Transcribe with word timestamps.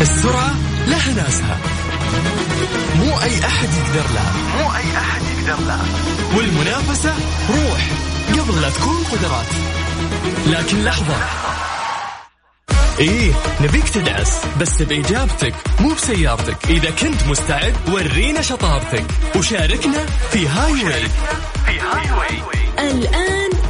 السرعة 0.00 0.54
لها 0.86 1.14
ناسها. 1.14 1.58
مو 2.96 3.20
أي 3.20 3.46
أحد 3.46 3.68
يقدر 3.68 4.06
لها 4.14 4.32
مو 4.56 4.76
أي 4.76 4.96
أحد 4.98 5.22
يقدر 5.22 5.64
لها 5.64 5.84
والمنافسة 6.36 7.14
روح 7.50 7.88
قبل 8.32 8.62
لا 8.62 8.70
تكون 8.70 9.04
قدرات. 9.12 9.46
لكن 10.46 10.84
لحظة. 10.84 11.16
إيه 12.98 13.32
نبيك 13.60 13.88
تدعس 13.88 14.40
بس 14.60 14.82
بإجابتك 14.82 15.54
مو 15.80 15.94
بسيارتك. 15.94 16.70
إذا 16.70 16.90
كنت 16.90 17.26
مستعد 17.28 17.74
ورينا 17.88 18.42
شطارتك. 18.42 19.04
وشاركنا 19.36 20.06
في 20.30 20.48
Highway 20.48 21.08
في 21.66 21.80
Highway 21.80 22.90
الآن 22.90 23.39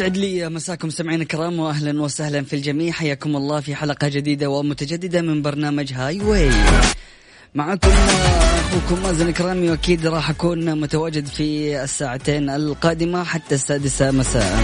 يسعد 0.00 0.16
لي 0.16 0.48
مساكم 0.48 0.90
سمعين 0.90 1.22
الكرام 1.22 1.58
واهلا 1.58 2.02
وسهلا 2.02 2.42
في 2.42 2.56
الجميع. 2.56 2.92
حياكم 2.92 3.36
الله 3.36 3.60
في 3.60 3.74
حلقة 3.74 4.08
جديدة 4.08 4.50
ومتجددة 4.50 5.22
من 5.22 5.42
برنامج 5.42 5.92
Highway. 5.92 6.50
معكم 7.54 7.90
أخوكم 7.90 9.02
مازن 9.02 9.30
كرامي 9.30 9.70
وأكيد 9.70 10.06
راح 10.06 10.30
أكون 10.30 10.80
متواجد 10.80 11.26
في 11.26 11.82
الساعتين 11.82 12.50
القادمة 12.50 13.24
حتى 13.24 13.54
السادسة 13.54 14.10
مساء. 14.10 14.58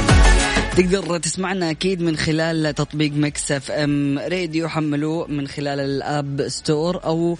تقدر 0.76 1.18
تسمعنا 1.18 1.70
أكيد 1.70 2.02
من 2.02 2.16
خلال 2.16 2.74
تطبيق 2.74 3.12
Mix 3.12 3.52
FM 3.52 4.18
Radio 4.18 4.68
حملوه 4.68 5.26
من 5.26 5.48
خلال 5.48 5.80
ال 5.80 5.97
App 5.97 6.48
Store 6.48 7.04
أو 7.04 7.38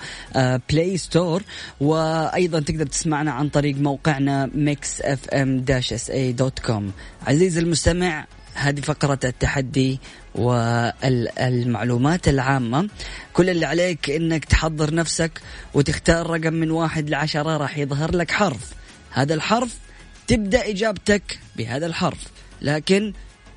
Play 0.71 0.93
آه، 0.93 0.97
Store. 0.97 1.43
وأيضا 1.81 2.61
تقدر 2.61 2.87
تسمعنا 2.87 3.33
عن 3.33 3.49
طريق 3.49 3.77
موقعنا 3.77 4.51
Mix 4.55 5.01
FM 5.01 5.61
dash 5.61 5.93
SA 5.93 6.11
dot 6.11 6.59
com 6.59 6.93
عزيزي 7.27 7.61
المستمع 7.61 8.27
هذه 8.55 8.81
فقرة 8.81 9.19
التحدي 9.25 10.01
والمعلومات 10.35 12.29
العامة. 12.29 12.89
كل 13.33 13.51
اللي 13.51 13.67
عليك 13.67 14.11
إنك 14.11 14.45
تحضر 14.45 14.95
نفسك 14.95 15.41
وتختار 15.75 16.31
رقم 16.31 16.55
من 16.55 16.71
واحد 16.71 17.11
لعشرة 17.11 17.57
راح 17.57 17.79
يظهر 17.79 18.17
لك 18.17 18.31
حرف. 18.31 18.73
هذا 19.11 19.35
الحرف 19.35 19.79
تبدأ 20.27 20.71
إجابتك 20.71 21.39
بهذا 21.57 21.87
الحرف. 21.87 22.36
لكن 22.63 23.13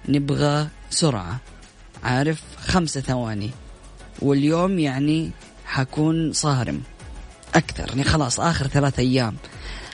نبغى 0.09 0.67
سرعة. 0.89 1.39
عارف؟ 2.03 2.41
خمسة 2.61 3.01
ثواني. 3.01 3.51
واليوم 4.19 4.79
يعني 4.79 5.31
حكون 5.65 6.33
صارم. 6.33 6.81
أكثر. 7.55 7.87
يعني 7.89 8.03
خلاص 8.03 8.39
آخر 8.39 8.67
ثلاثة 8.67 9.01
أيام. 9.01 9.35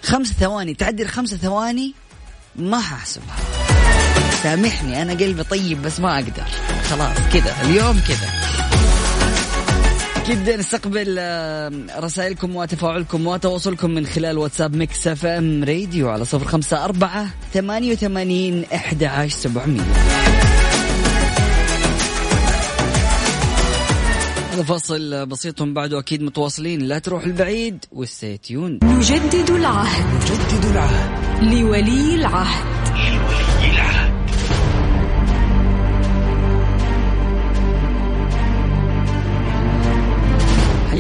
خمس 0.04 0.28
ثواني. 0.28 0.74
تعدي 0.74 1.04
الخمسة 1.04 1.38
ثواني؟ 1.38 1.94
ما 2.56 2.80
ححسبها. 2.80 3.36
سامحني 4.44 5.02
أنا 5.02 5.14
قلبي 5.14 5.44
طيب 5.44 5.82
بس 5.82 6.00
ما 6.00 6.16
أقدر. 6.16 6.48
خلاص 6.90 7.18
كذا. 7.34 7.62
اليوم 7.62 8.00
كذا. 8.08 8.35
أكيد 10.26 10.50
نستقبل 10.50 11.20
رسائلكم 12.00 12.56
وتفاعلكم 12.56 13.28
وتواصلكم 13.28 13.92
من 13.92 14.06
خلال 14.06 14.38
واتساب 14.38 14.76
Mix 14.76 15.08
FM 15.08 15.64
Radio 15.64 16.10
على 16.10 16.26
صفر 16.26 16.46
خمسة 16.46 16.86
أربعة 16.86 17.28
ثمانية 17.54 17.92
وثمانين 17.92 18.66
إحدى 18.74 19.06
عشر 19.06 19.38
سبعمية. 19.38 19.82
هذا 24.54 24.64
فاصل 24.64 25.26
بسيط 25.26 25.64
بعده 25.64 26.00
أكيد 26.00 26.22
متواصلين. 26.22 26.82
لا 26.82 27.00
تروح 27.00 27.24
البعيد 27.24 27.86
و 27.92 28.00
stay 28.00 28.36
tuned 28.36 28.80
نجدد 28.84 29.50
العهد. 29.50 30.06
نجدد 30.16 30.66
العهد. 30.66 31.44
لولي 31.44 32.16
العهد. 32.16 32.75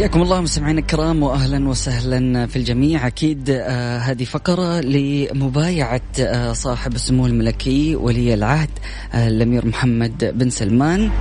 حياكم 0.05 0.21
الله 0.21 0.41
مستمعينا 0.41 0.79
الكرام 0.79 1.23
واهلا 1.23 1.69
وسهلا 1.69 2.47
في 2.47 2.55
الجميع. 2.55 3.07
أكيد 3.07 3.49
آه 3.49 3.97
هذه 3.97 4.23
فقرة 4.23 4.81
لمبايعة 4.81 6.01
آه 6.19 6.53
صاحب 6.53 6.95
السمو 6.95 7.25
الملكي 7.25 7.95
ولي 7.95 8.33
العهد 8.33 8.69
آه 9.13 9.27
الأمير 9.27 9.65
محمد 9.67 10.31
بن 10.37 10.49
سلمان 10.49 11.11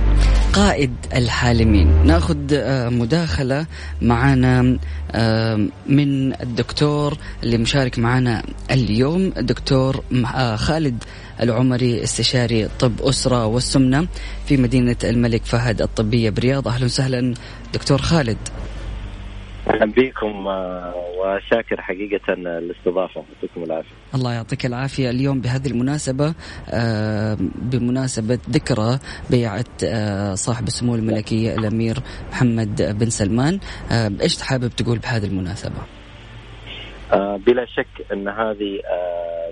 قائد 0.53 0.91
الحالمين. 1.13 2.05
نأخذ 2.05 2.37
آه 2.53 2.89
مداخلة 2.89 3.65
معنا 4.01 4.77
آه 5.11 5.67
من 5.87 6.41
الدكتور 6.41 7.17
اللي 7.43 7.57
مشارك 7.57 7.99
معنا 7.99 8.43
اليوم 8.71 9.33
الدكتور 9.37 10.03
آه 10.35 10.55
خالد 10.55 11.03
العمري 11.41 12.03
استشاري 12.03 12.69
طب 12.79 13.01
أسرة 13.01 13.45
والسمنة 13.45 14.07
في 14.47 14.57
مدينة 14.57 14.95
الملك 15.03 15.45
فهد 15.45 15.81
الطبية 15.81 16.29
برياض. 16.29 16.67
أهلا 16.67 16.85
وسهلا 16.85 17.33
دكتور 17.73 18.01
خالد. 18.01 18.37
أهلا 19.75 19.91
بكم 19.91 20.47
آه، 20.47 20.93
وشاكر 21.17 21.81
حقيقة 21.81 22.33
الاستضافة. 22.33 23.23
يعطيكم 23.33 23.63
العافية. 23.63 23.95
الله 24.15 24.33
يعطيك 24.33 24.65
العافية. 24.65 25.09
اليوم 25.09 25.41
بهذه 25.41 25.67
المناسبة 25.67 26.33
آه، 26.73 27.37
بمناسبة 27.55 28.39
ذكرى 28.49 28.99
بيعة 29.29 29.65
آه، 29.85 30.33
صاحب 30.33 30.67
السمو 30.67 30.95
الملكي 30.95 31.55
الأمير 31.55 31.95
محمد 32.31 32.97
بن 32.99 33.09
سلمان. 33.09 33.59
إيش 34.21 34.41
حابب 34.41 34.67
تقول 34.67 34.99
بهذه 34.99 35.25
المناسبة؟ 35.25 35.81
بلا 37.47 37.65
شك 37.65 38.11
إن 38.13 38.27
هذه 38.27 38.79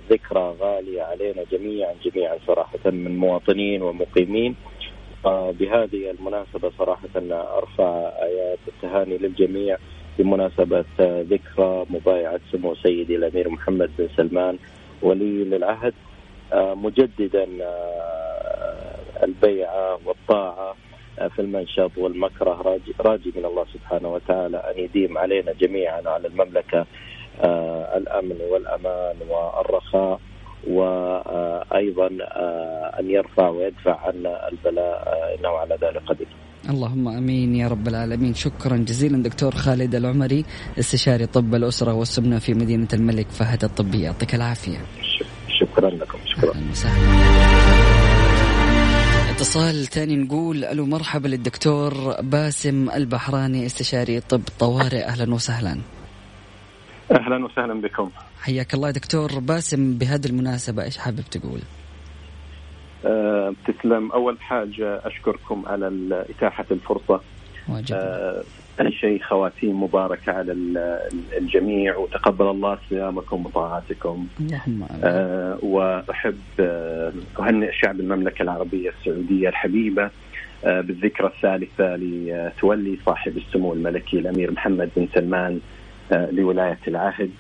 ذكرى 0.10 0.56
غالية 0.62 1.02
علينا 1.02 1.44
جميعا 1.52 1.94
جميعا 2.06 2.38
صراحة 2.48 2.80
من 2.86 3.18
مواطنين 3.18 3.82
ومقيمين. 3.82 4.56
بهذه 5.60 6.12
المناسبة 6.12 6.72
صراحة 6.78 7.10
أرفع 7.58 8.12
آيات 8.22 8.60
التهاني 8.68 9.18
للجميع. 9.18 9.78
بمناسبة 10.20 10.86
ذكرى 11.02 11.86
مبايعة 11.90 12.40
سمو 12.52 12.76
سيدي 12.76 13.16
الأمير 13.16 13.50
محمد 13.50 13.90
بن 13.98 14.08
سلمان 14.18 14.58
ولي 15.02 15.44
للعهد 15.44 15.94
آه، 16.54 16.74
مجددا 16.74 17.48
آه، 17.62 18.96
البيعة 19.24 20.00
والطاعة 20.06 20.76
آه، 21.20 21.28
في 21.28 21.40
المنشط 21.40 21.92
والمكره 21.98 22.82
راجي 23.00 23.34
من 23.36 23.46
الله 23.46 23.66
سبحانه 23.74 24.14
وتعالى 24.14 24.58
أن 24.58 24.84
يديم 24.84 25.18
علينا 25.18 25.54
جميعا 25.54 26.02
على 26.06 26.28
المملكة 26.28 26.86
الأمن 27.96 28.42
والأمان 28.52 29.16
والرخاء 29.30 30.20
وأيضا 30.68 32.10
أن 33.00 33.10
يرفع 33.12 33.50
ويدفع 33.50 34.00
عنا 34.08 34.50
البلاء 34.50 35.36
إنه 35.40 35.50
على 35.50 35.78
ذلك 35.82 36.02
قدير. 36.06 36.28
اللهم 36.70 37.08
آمين 37.08 37.56
يا 37.56 37.68
رب 37.68 37.88
العالمين. 37.88 38.34
شكرا 38.34 38.78
جزيلا 38.78 39.24
دكتور 39.24 39.56
خالد 39.56 39.96
العمري 39.96 40.46
استشاري 40.80 41.26
طب 41.26 41.56
الأسرة 41.56 41.94
والسمنة 41.94 42.40
في 42.40 42.54
مدينة 42.54 42.88
الملك 42.94 43.28
فهد 43.30 43.64
الطبيه 43.64 44.04
يعطيك 44.04 44.36
العافية. 44.36 44.78
شكرا 45.60 45.90
لكم 45.90 46.18
شكرا. 46.26 46.54
اتصال 49.36 49.88
ثاني 49.88 50.16
نقول 50.16 50.66
ألو 50.66 50.86
مرحبا 50.86 51.28
للدكتور 51.28 52.22
باسم 52.22 52.90
البحراني 52.90 53.66
استشاري 53.66 54.20
طب 54.20 54.42
طوارئ. 54.60 55.04
أهلا 55.04 55.34
وسهلا. 55.34 55.78
أهلا 57.12 57.46
وسهلا 57.46 57.82
بكم. 57.82 58.10
حياك 58.42 58.74
الله 58.74 58.92
دكتور 58.92 59.40
باسم 59.40 59.98
بهذه 59.98 60.26
المناسبة. 60.26 60.84
إيش 60.84 60.98
حابب 60.98 61.24
تقول؟ 61.32 61.60
أه 63.06 63.54
تسلم. 63.68 64.12
أول 64.12 64.42
حاجة 64.42 65.02
أشكركم 65.08 65.64
على 65.68 66.26
إتاحة 66.30 66.66
الفرصة. 66.72 67.22
أه 67.96 68.44
شيء 68.90 69.22
خواتيم 69.22 69.84
مباركة 69.84 70.32
على 70.32 70.52
الجميع 71.38 71.98
وتقبل 71.98 72.46
الله 72.50 72.78
صيامكم 72.90 73.46
وطاعاتكم. 73.46 74.28
أه 75.04 75.58
وأحب 75.62 76.40
آه، 76.60 77.12
أهنئ 77.40 77.72
شعب 77.72 78.00
المملكة 78.00 78.44
العربية 78.44 78.90
السعودية 78.90 79.50
الحبيبة 79.50 80.10
آه، 80.66 80.82
بالذكرى 80.82 81.28
الثالثة 81.28 81.96
لتولي 81.96 82.98
صاحب 83.06 83.38
السمو 83.38 83.74
الملكي 83.74 84.20
الأمير 84.20 84.52
محمد 84.52 84.90
بن 84.96 85.08
سلمان 85.14 85.60
آه، 86.12 86.32
لولاية 86.32 86.80
العهد. 86.88 87.32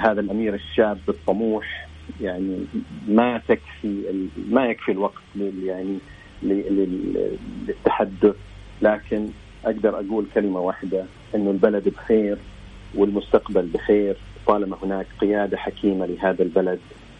هذا 0.00 0.20
الأمير 0.20 0.54
الشاب 0.54 0.98
الطموح 1.08 1.88
يعني 2.20 2.64
ما 3.08 3.38
تكفي 3.48 4.28
ما 4.50 4.66
يكفي 4.66 4.92
الوقت 4.92 5.22
يعني 5.64 5.98
للتحدث 6.42 8.36
لكن 8.82 9.28
أقدر 9.64 10.00
أقول 10.00 10.26
كلمة 10.34 10.60
واحدة 10.60 11.04
إنه 11.34 11.50
البلد 11.50 11.88
بخير 11.88 12.38
والمستقبل 12.94 13.66
بخير 13.66 14.16
طالما 14.46 14.76
هناك 14.82 15.06
قيادة 15.20 15.56
حكيمة 15.56 16.06
لهذا 16.06 16.42
البلد 16.42 16.78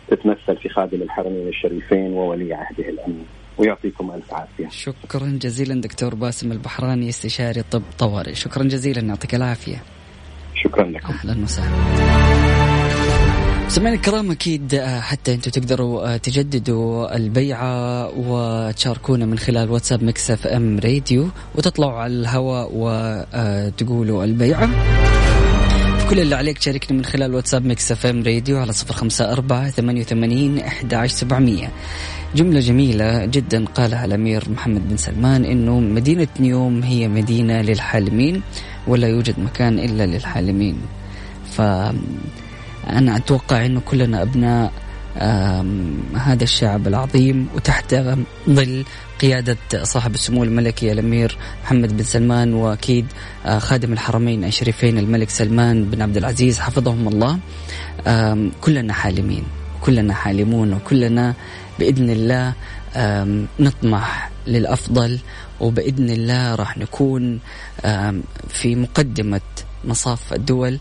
تتمثل 0.09 0.57
في 0.57 0.69
خادم 0.69 1.03
الحرمين 1.03 1.49
الشريفين 1.49 2.13
وولي 2.13 2.55
عهده 2.55 2.89
الأمين 2.89 3.27
ويعطيكم 3.59 4.11
ألف 4.11 4.35
عافية. 4.35 4.69
شكرا 4.69 5.39
جزيلا 5.43 5.81
دكتور 5.81 6.15
باسم 6.15 6.53
البحراني 6.53 7.09
استشاري 7.09 7.63
طب 7.63 7.83
طوارئ، 7.99 8.35
شكرا 8.35 8.63
جزيلا 8.63 9.01
يعطيك 9.01 9.35
العافية. 9.35 9.83
شكرا 10.55 10.85
لكم. 10.85 11.13
أهلا 11.13 11.43
وسهلا. 11.43 12.60
سمعنا 13.71 13.95
الكرام 13.95 14.31
أكيد 14.31 14.75
آه، 14.75 15.01
حتى 15.01 15.35
أنتم 15.35 15.51
تقدروا 15.51 16.15
آه، 16.15 16.17
تجددوا 16.17 17.17
البيعه 17.17 18.09
وتشاركونا 18.19 19.27
من 19.27 19.39
خلال 19.39 19.71
واتساب 19.71 20.05
Mix 20.05 20.31
FM 20.31 20.79
Radio 20.79 21.29
وتطلعوا 21.55 21.99
على 21.99 22.13
الهواء 22.13 22.71
وتقولوا 22.75 24.25
البيعه. 24.25 24.71
كل 26.11 26.21
اللي 26.21 26.35
عليك 26.35 26.59
تشاركني 26.59 26.99
من 26.99 27.05
خلال 27.05 27.35
واتساب 27.35 27.65
Mix 27.67 27.93
FM 27.93 28.23
Radio 28.23 28.59
على 28.59 28.73
صفر 28.73 28.95
خمسة 28.95 29.33
أربعة 29.33 29.71
ثمانية 29.71 30.01
وثمانين 30.01 30.59
أحد 30.59 30.95
عشر 30.95 31.15
سبعمية 31.15 31.71
جملة 32.37 32.61
جميلة 32.61 33.25
جدا 33.25 33.65
قالها 33.65 34.05
الأمير 34.05 34.45
محمد 34.51 34.89
بن 34.89 34.97
سلمان 34.97 35.45
أنه 35.45 35.81
مدينة 35.81 36.29
نيوم 36.41 36.83
هي 36.83 37.09
مدينة 37.09 37.61
للحالمين 37.61 38.43
ولا 38.87 39.09
يوجد 39.09 39.41
مكان 39.41 39.79
إلا 39.79 40.07
للحالمين 40.07 40.77
فأنا 42.83 43.17
أتوقع 43.17 43.67
أنه 43.67 43.81
كلنا 43.81 44.23
أبناء 44.23 44.73
هذا 46.17 46.45
الشعب 46.45 46.87
العظيم 46.87 47.49
وتحت 47.55 47.95
ظل 48.51 48.85
قيادة 49.21 49.57
صاحب 49.83 50.15
السمو 50.15 50.45
الملكي 50.45 50.93
الأمير 50.93 51.37
محمد 51.65 51.97
بن 51.97 52.05
سلمان 52.05 52.55
وأكيد 52.55 53.07
آه، 53.47 53.59
خادم 53.59 53.93
الحرمين 53.93 54.45
الشريفين 54.45 54.99
الملك 54.99 55.31
سلمان 55.31 55.85
بن 55.85 56.03
عبد 56.03 56.17
العزيز 56.17 56.59
حفظهم 56.59 57.09
الله. 57.09 57.39
كلنا 58.61 58.93
حالمين 58.93 59.45
كلنا 59.81 60.15
حالمون 60.15 60.73
وكلنا 60.73 61.35
بإذن 61.79 62.11
الله 62.11 62.53
نطمح 63.61 64.31
للأفضل 64.47 65.19
وبإذن 65.61 66.11
الله 66.11 66.55
راح 66.55 66.79
نكون 66.79 67.39
في 68.49 68.77
مقدمة 68.77 69.41
مصاف 69.85 70.33
الدول. 70.33 70.79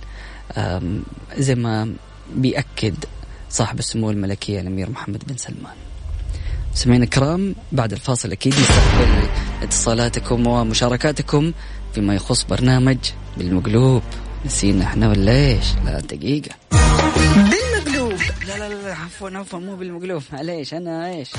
زي 1.38 1.56
ما 1.56 1.94
بيأكد 2.36 2.96
صاحب 3.50 3.80
السمو 3.80 4.12
الملكي 4.12 4.60
الأمير 4.60 4.90
محمد 4.90 5.24
بن 5.28 5.38
سلمان. 5.38 5.74
سمعنا 6.74 7.04
الكرام 7.04 7.56
بعد 7.72 7.92
الفاصل 7.92 8.32
أكيد 8.32 8.54
نستقبل 8.54 9.30
اتصالاتكم 9.64 10.48
ومشاركاتكم 10.48 11.52
فيما 11.94 12.16
يخص 12.16 12.44
برنامج 12.44 12.98
بالمقلوب. 13.38 14.04
نسينا 14.46 14.84
إحنا 14.84 15.10
ولا 15.10 15.32
إيش؟ 15.32 15.66
لا 15.86 16.00
دقيقة. 16.00 16.56
عفوا 18.92 19.30
عفوا 19.30 19.60
مو 19.60 19.76
بالمقلوب 19.76 20.24
معليش 20.34 20.74
أنا 20.74 21.08
إيش؟ 21.10 21.30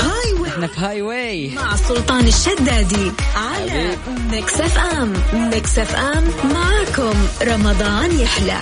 highway 0.00 0.50
إحنا 0.50 0.66
في 0.66 0.80
highway 0.80 1.54
مع 1.54 1.76
سلطان 1.76 2.26
الشدادي 2.28 3.12
على 3.36 3.96
ميكس 4.30 4.60
اف 4.60 4.78
ام 4.78 5.12
ميكس 5.32 5.78
اف 5.78 5.94
ام 5.96 6.24
معاكم. 6.54 7.14
رمضان 7.42 8.20
يحلى. 8.20 8.60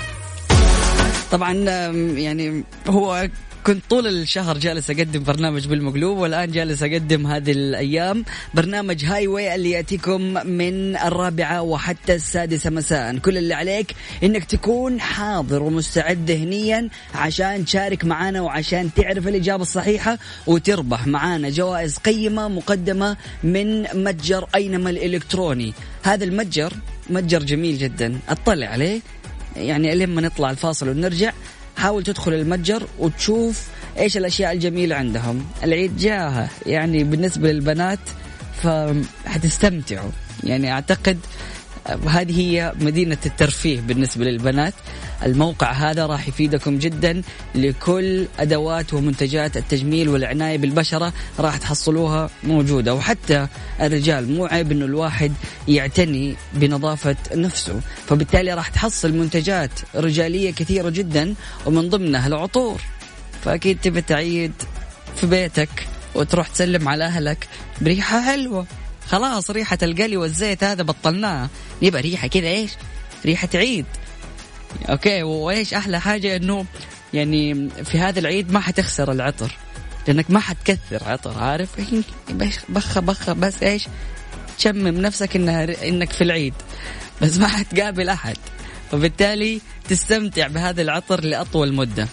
طبعا 1.31 1.53
يعني 2.19 2.65
هو 2.89 3.29
كنت 3.67 3.83
طول 3.91 4.07
الشهر 4.07 4.59
جالس 4.59 4.91
أقدم 4.91 5.23
برنامج 5.23 5.67
بالمقلوب 5.67 6.19
والآن 6.19 6.51
جالس 6.51 6.83
أقدم 6.83 7.27
هذه 7.27 7.53
الأيام 7.53 8.25
برنامج 8.55 9.05
highway 9.05 9.55
اللي 9.55 9.71
يأتيكم 9.71 10.21
من 10.47 10.97
الرابعة 10.97 11.63
وحتى 11.63 12.15
السادسة 12.15 12.71
مساء. 12.71 13.17
كل 13.19 13.39
اللي 13.39 13.55
عليك 13.55 13.95
إنك 14.23 14.45
تكون 14.45 15.01
حاضر 15.01 15.63
ومستعد 15.63 16.31
ذهنيا 16.31 16.89
عشان 17.15 17.65
تشارك 17.65 18.05
معنا 18.05 18.41
وعشان 18.41 18.91
تعرف 18.97 19.29
الإجابة 19.29 19.63
الصحيحة 19.63 20.19
وتربح 20.47 21.07
معنا 21.07 21.51
جوائز 21.51 21.99
قيمة 21.99 22.49
مقدمة 22.49 23.17
من 23.43 23.83
متجر 23.83 24.47
أينما 24.55 24.91
الإلكتروني. 24.91 25.75
هذا 26.03 26.25
المتجر 26.25 26.73
متجر 27.11 27.43
جميل 27.43 27.79
جدا. 27.79 28.19
أطلع 28.29 28.67
عليه. 28.67 29.01
يعني 29.57 29.95
لما 29.95 30.21
نطلع 30.21 30.51
الفاصل 30.51 30.89
ونرجع. 30.89 31.33
حاول 31.79 32.03
تدخل 32.03 32.33
المتجر 32.33 32.87
وتشوف 32.99 33.67
إيش 33.99 34.17
الأشياء 34.17 34.53
الجميلة 34.53 34.97
عندهم. 34.97 35.47
العيد 35.65 35.97
جاها 35.97 36.49
يعني 36.67 37.05
بالنسبة 37.05 37.53
للبنات 37.53 37.99
فحتستمتعوا. 38.63 40.11
يعني 40.45 40.73
أعتقد 40.73 41.19
هذه 42.09 42.41
هي 42.41 42.73
مدينة 42.81 43.19
الترفيه 43.27 43.81
بالنسبة 43.81 44.25
للبنات. 44.25 44.75
الموقع 45.25 45.73
هذا 45.73 46.07
راح 46.07 46.29
يفيدكم 46.29 46.79
جدا 46.79 47.23
لكل 47.55 48.27
أدوات 48.39 48.95
ومنتجات 48.95 49.57
التجميل 49.57 50.09
والعناية 50.09 50.59
بالبشرة 50.59 51.13
راح 51.39 51.57
تحصلوها 51.57 52.31
موجودة. 52.45 52.95
وحتى 52.95 53.47
الرجال 53.81 54.33
مو 54.33 54.47
عيب 54.47 54.73
أنه 54.73 54.85
الواحد 54.85 55.33
يعتني 55.69 56.37
بنظافة 56.55 57.17
نفسه. 57.35 57.81
فبالتالي 58.07 58.55
راح 58.55 58.69
تحصل 58.69 59.13
منتجات 59.13 59.71
رجالية 59.95 60.51
كثيرة 60.51 60.91
جدا 60.91 61.35
ومن 61.67 61.89
ضمنها 61.89 62.27
العطور. 62.27 62.81
فأكيد 63.45 63.79
تبي 63.81 64.01
تعيد 64.01 64.53
في 65.17 65.27
بيتك 65.27 65.89
وتروح 66.15 66.49
تسلم 66.49 66.89
على 66.89 67.05
أهلك 67.05 67.49
بريحة 67.81 68.21
حلوة. 68.21 68.67
خلاص 69.09 69.51
ريحة 69.51 69.79
القلي 69.83 70.17
والزيت 70.17 70.65
هذا 70.65 70.83
بطلناها. 70.83 71.49
يبقى 71.83 72.03
ريحة 72.03 72.29
كذا 72.29 72.49
إيش؟ 72.49 72.71
ريحة 73.27 73.49
عيد. 73.55 73.87
أوكي 74.89 75.23
وإيش 75.23 75.75
أحلى 75.75 76.01
حاجة؟ 76.01 76.37
إنه 76.37 76.67
يعني 77.15 77.69
في 77.85 77.99
هذا 77.99 78.19
العيد 78.19 78.53
ما 78.53 78.61
حتخسر 78.61 79.13
العطر. 79.13 79.57
لأنك 80.09 80.31
ما 80.31 80.41
حتكثر 80.41 81.05
عطر 81.07 81.39
عارف؟ 81.39 81.69
بخ 82.69 82.99
بخ 82.99 83.31
بس 83.31 83.63
إيش؟ 83.63 83.87
تشمم 84.59 85.01
نفسك 85.01 85.37
إنها 85.37 85.89
إنك 85.89 86.13
في 86.13 86.25
العيد. 86.25 86.55
بس 87.23 87.39
ما 87.39 87.49
حتقابل 87.49 88.09
أحد. 88.09 88.37
فبالتالي 88.93 89.61
تستمتع 89.89 90.47
بهذا 90.47 90.83
العطر 90.83 91.25
لأطول 91.25 91.75
مدة. 91.75 92.09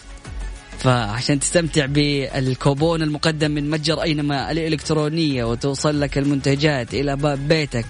فعشان 0.85 1.39
تستمتع 1.39 1.85
بالكوبون 1.85 3.01
المقدم 3.01 3.51
من 3.51 3.69
متجر 3.69 4.01
أينما 4.01 4.51
الإلكترونية 4.51 5.43
وتوصل 5.43 6.01
لك 6.01 6.17
المنتجات 6.17 6.93
إلى 6.93 7.15
باب 7.15 7.47
بيتك 7.47 7.85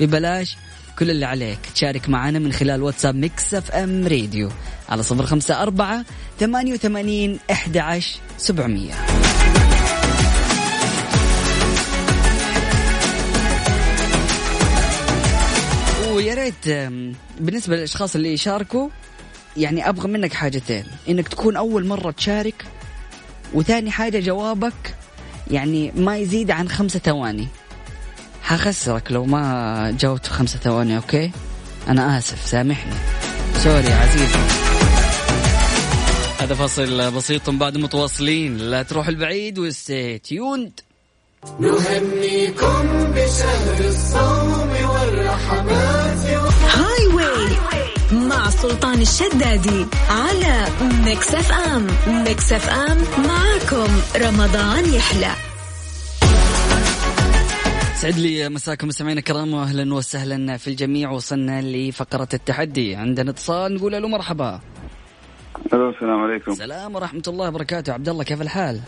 ببلاش 0.00 0.56
كل 0.98 1.10
اللي 1.10 1.26
عليك. 1.26 1.58
تشارك 1.74 2.08
معنا 2.08 2.38
من 2.38 2.52
خلال 2.52 2.82
واتساب 2.82 3.14
ميكس 3.14 3.54
اف 3.54 3.70
ام 3.70 4.06
راديو 4.06 4.48
على 4.88 5.02
صفر 5.02 5.26
خمسة 5.26 5.62
أربعة 5.62 6.04
ثمانية 6.40 6.72
وثمانين 6.72 7.38
أحد 7.50 7.76
عشر 7.76 8.18
سبعمية. 8.38 8.94
ويا 16.12 16.34
ريت 16.34 16.68
بالنسبة 17.40 17.76
للأشخاص 17.76 18.14
اللي 18.14 18.32
يشاركوا 18.32 18.88
يعني 19.58 19.88
أبغى 19.88 20.08
منك 20.08 20.32
حاجتين. 20.32 20.84
إنك 21.08 21.28
تكون 21.28 21.56
أول 21.56 21.86
مرة 21.86 22.10
تشارك 22.10 22.64
وثاني 23.54 23.90
حاجة 23.90 24.20
جوابك 24.20 24.94
يعني 25.50 25.92
ما 25.96 26.16
يزيد 26.16 26.50
عن 26.50 26.68
خمسة 26.68 26.98
ثواني. 26.98 27.48
حخسرك 28.42 29.12
لو 29.12 29.24
ما 29.24 29.96
جاوبت 30.00 30.26
في 30.26 30.32
خمسة 30.32 30.58
ثواني 30.58 30.96
okay؟ 30.96 31.30
أنا 31.88 32.18
آسف 32.18 32.46
سامحني. 32.46 32.94
sorry 33.62 33.92
عزيزي. 33.92 34.38
هذا 36.40 36.54
فصل 36.54 37.10
بسيط 37.10 37.50
بعد 37.50 37.76
متواصلين. 37.76 38.56
لا 38.56 38.82
تروح 38.82 39.08
البعيد 39.08 39.58
و 39.58 39.70
stay 39.70 40.18
tuned. 40.18 40.80
نهنيكم 41.60 43.12
بشهر 43.14 43.80
الصوم 43.88 44.70
والرحمات 44.90 45.87
سلطان 48.62 49.00
الشدادي 49.00 49.86
على 50.10 50.66
ميكس 51.04 51.34
اف 51.34 51.52
ام. 51.52 51.86
ميكس 52.24 52.52
اف 52.52 52.68
ام 52.68 52.98
معاكم 53.26 53.90
رمضان 54.16 54.94
يحلى. 54.94 55.32
سعد 57.94 58.18
لي 58.18 58.48
مساكم 58.48 58.88
مستمعينا 58.88 59.18
الكرام 59.18 59.54
واهلا 59.54 59.94
وسهلا 59.94 60.56
في 60.56 60.68
الجميع 60.68 61.10
وصلنا 61.10 61.62
لفقرة 61.62 62.28
التحدي. 62.34 62.96
عندنا 62.96 63.30
اتصال 63.30 63.74
نقول 63.74 63.92
له 63.92 64.08
مرحبا. 64.08 64.60
ألو 65.72 65.90
السلام 65.90 66.20
عليكم. 66.20 66.52
السلام 66.52 66.94
ورحمة 66.94 67.22
الله 67.28 67.48
وبركاته. 67.48 67.92
عبد 67.92 68.08
الله 68.08 68.24
كيف 68.24 68.42
الحال؟ 68.42 68.80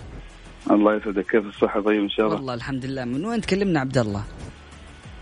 الله 0.71 0.97
يسعدك. 0.97 1.27
كيف 1.31 1.45
الصحة؟ 1.45 1.81
طيب 1.81 2.00
إن 2.03 2.09
شاء 2.09 2.27
الله؟ 2.27 2.37
والله 2.37 2.55
الحمد 2.55 2.85
لله. 2.85 3.05
من 3.05 3.25
وين 3.25 3.41
تكلمنا 3.41 3.81
عبد 3.81 3.99
الله؟ 3.99 4.23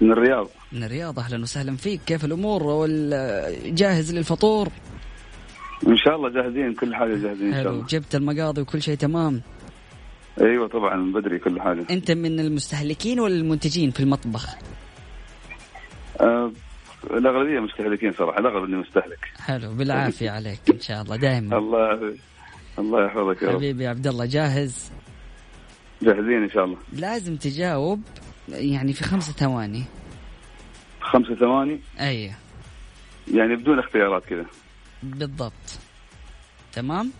من 0.00 0.12
الرياض. 0.12 0.48
من 0.72 0.84
الرياض. 0.84 1.18
أهلا 1.18 1.42
وسهلا 1.42 1.76
فيك. 1.76 2.00
كيف 2.06 2.24
الأمور؟ 2.24 2.86
جاهز 3.66 4.14
للفطور؟ 4.14 4.68
إن 5.86 5.96
شاء 5.96 6.16
الله 6.16 6.28
جاهزين 6.30 6.74
كل 6.74 6.94
حاجة 6.94 7.14
جاهزين 7.14 7.52
إن 7.54 7.62
شاء 7.62 7.72
الله. 7.72 7.86
جبت 7.86 8.14
المقاضي 8.14 8.60
وكل 8.60 8.82
شيء 8.82 8.94
تمام؟ 8.94 9.42
أيوه 10.40 10.68
طبعا 10.68 10.96
من 10.96 11.12
بدري 11.12 11.38
كل 11.38 11.60
حاجة. 11.60 11.86
أنت 11.90 12.10
من 12.10 12.40
المستهلكين 12.40 13.20
ولا 13.20 13.34
المنتجين 13.34 13.90
في 13.90 14.00
المطبخ؟ 14.00 14.54
أه 16.20 16.52
الأغلبية 17.10 17.60
مستهلكين 17.60 18.12
صراحة 18.12 18.38
الأغلب 18.38 18.64
إني 18.64 18.76
مستهلك. 18.76 19.18
حلو. 19.40 19.74
بالعافية 19.74 20.30
عليك 20.38 20.60
إن 20.74 20.80
شاء 20.80 21.02
الله 21.02 21.16
دائما 21.16 21.58
الله 21.58 22.14
الله 22.78 23.04
يحفظك 23.06 23.42
يا 23.42 23.48
رب. 23.48 23.54
حبيبي 23.56 23.86
عبد 23.86 24.06
الله 24.06 24.26
جاهز؟ 24.26 24.90
جاهزين 26.02 26.42
إن 26.42 26.50
شاء 26.50 26.64
الله. 26.64 26.76
لازم 26.92 27.36
تجاوب 27.36 28.00
يعني 28.48 28.92
في 28.92 29.04
خمسة 29.04 29.32
ثواني. 29.32 29.84
خمسة 31.12 31.34
ثواني. 31.34 31.80
أي. 32.00 32.32
يعني 33.34 33.56
بدون 33.56 33.78
اختيارات 33.78 34.24
كذا. 34.24 34.46
بالضبط. 35.02 35.78
تمام؟ 36.72 37.12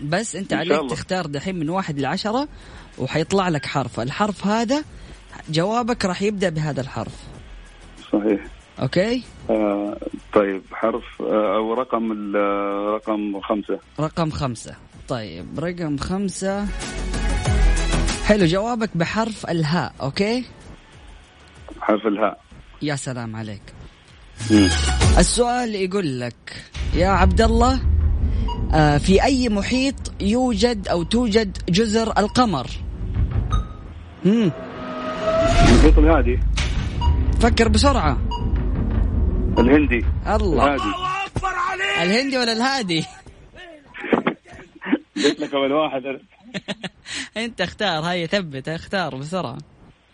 بس 0.00 0.36
أنت 0.36 0.52
عليك 0.52 0.72
الله. 0.72 0.88
تختار 0.88 1.26
دحين 1.26 1.58
من 1.58 1.70
واحد 1.70 1.98
لعشرة 1.98 2.48
وحيطلع 2.98 3.48
لك 3.48 3.66
حرف. 3.66 4.00
الحرف 4.00 4.46
هذا 4.46 4.84
جوابك 5.48 6.04
راح 6.04 6.22
يبدأ 6.22 6.48
بهذا 6.48 6.80
الحرف. 6.80 7.14
صحيح. 8.12 8.40
أوكي؟ 8.80 9.22
آه 9.50 9.96
طيب 10.34 10.62
حرف 10.72 11.04
آه 11.22 11.56
أو 11.56 11.74
رقم 11.74 12.36
رقم 12.94 13.40
خمسة. 13.40 13.78
رقم 14.00 14.30
خمسة. 14.30 14.76
طيب 15.08 15.60
رقم 15.60 15.96
خمسة. 15.96 16.66
حلو 18.24 18.44
جوابك 18.44 18.90
بحرف 18.96 19.50
الهاء 19.50 19.94
أوكي؟ 20.00 20.44
حرف 21.80 22.06
الهاء. 22.06 22.45
يا 22.82 22.96
سلام 22.96 23.36
عليك. 23.36 23.62
السؤال 25.18 25.74
يقول 25.74 26.20
لك 26.20 26.64
يا 26.94 27.08
عبد 27.08 27.40
الله 27.40 27.80
آه 28.74 28.98
في 28.98 29.24
أي 29.24 29.48
محيط 29.48 29.94
يوجد 30.20 30.88
أو 30.88 31.02
توجد 31.02 31.58
جزر 31.68 32.18
القمر؟ 32.18 32.66
امم 34.26 34.50
المحيط 35.68 35.98
الهادي. 35.98 36.40
فكر 37.40 37.68
بسرعة. 37.68 38.18
الهندي. 39.58 40.04
الله. 40.26 40.64
الهادي. 40.64 40.92
الهندي 42.02 42.38
ولا 42.38 42.52
الهادي؟ 42.52 43.04
قلت 45.16 45.40
لك 45.40 45.54
أول 45.54 45.72
واحد. 45.72 46.02
أنت 47.36 47.60
اختار 47.60 48.02
هيا 48.02 48.26
ثبت 48.26 48.68
اختار 48.68 49.16
بسرعة. 49.16 49.58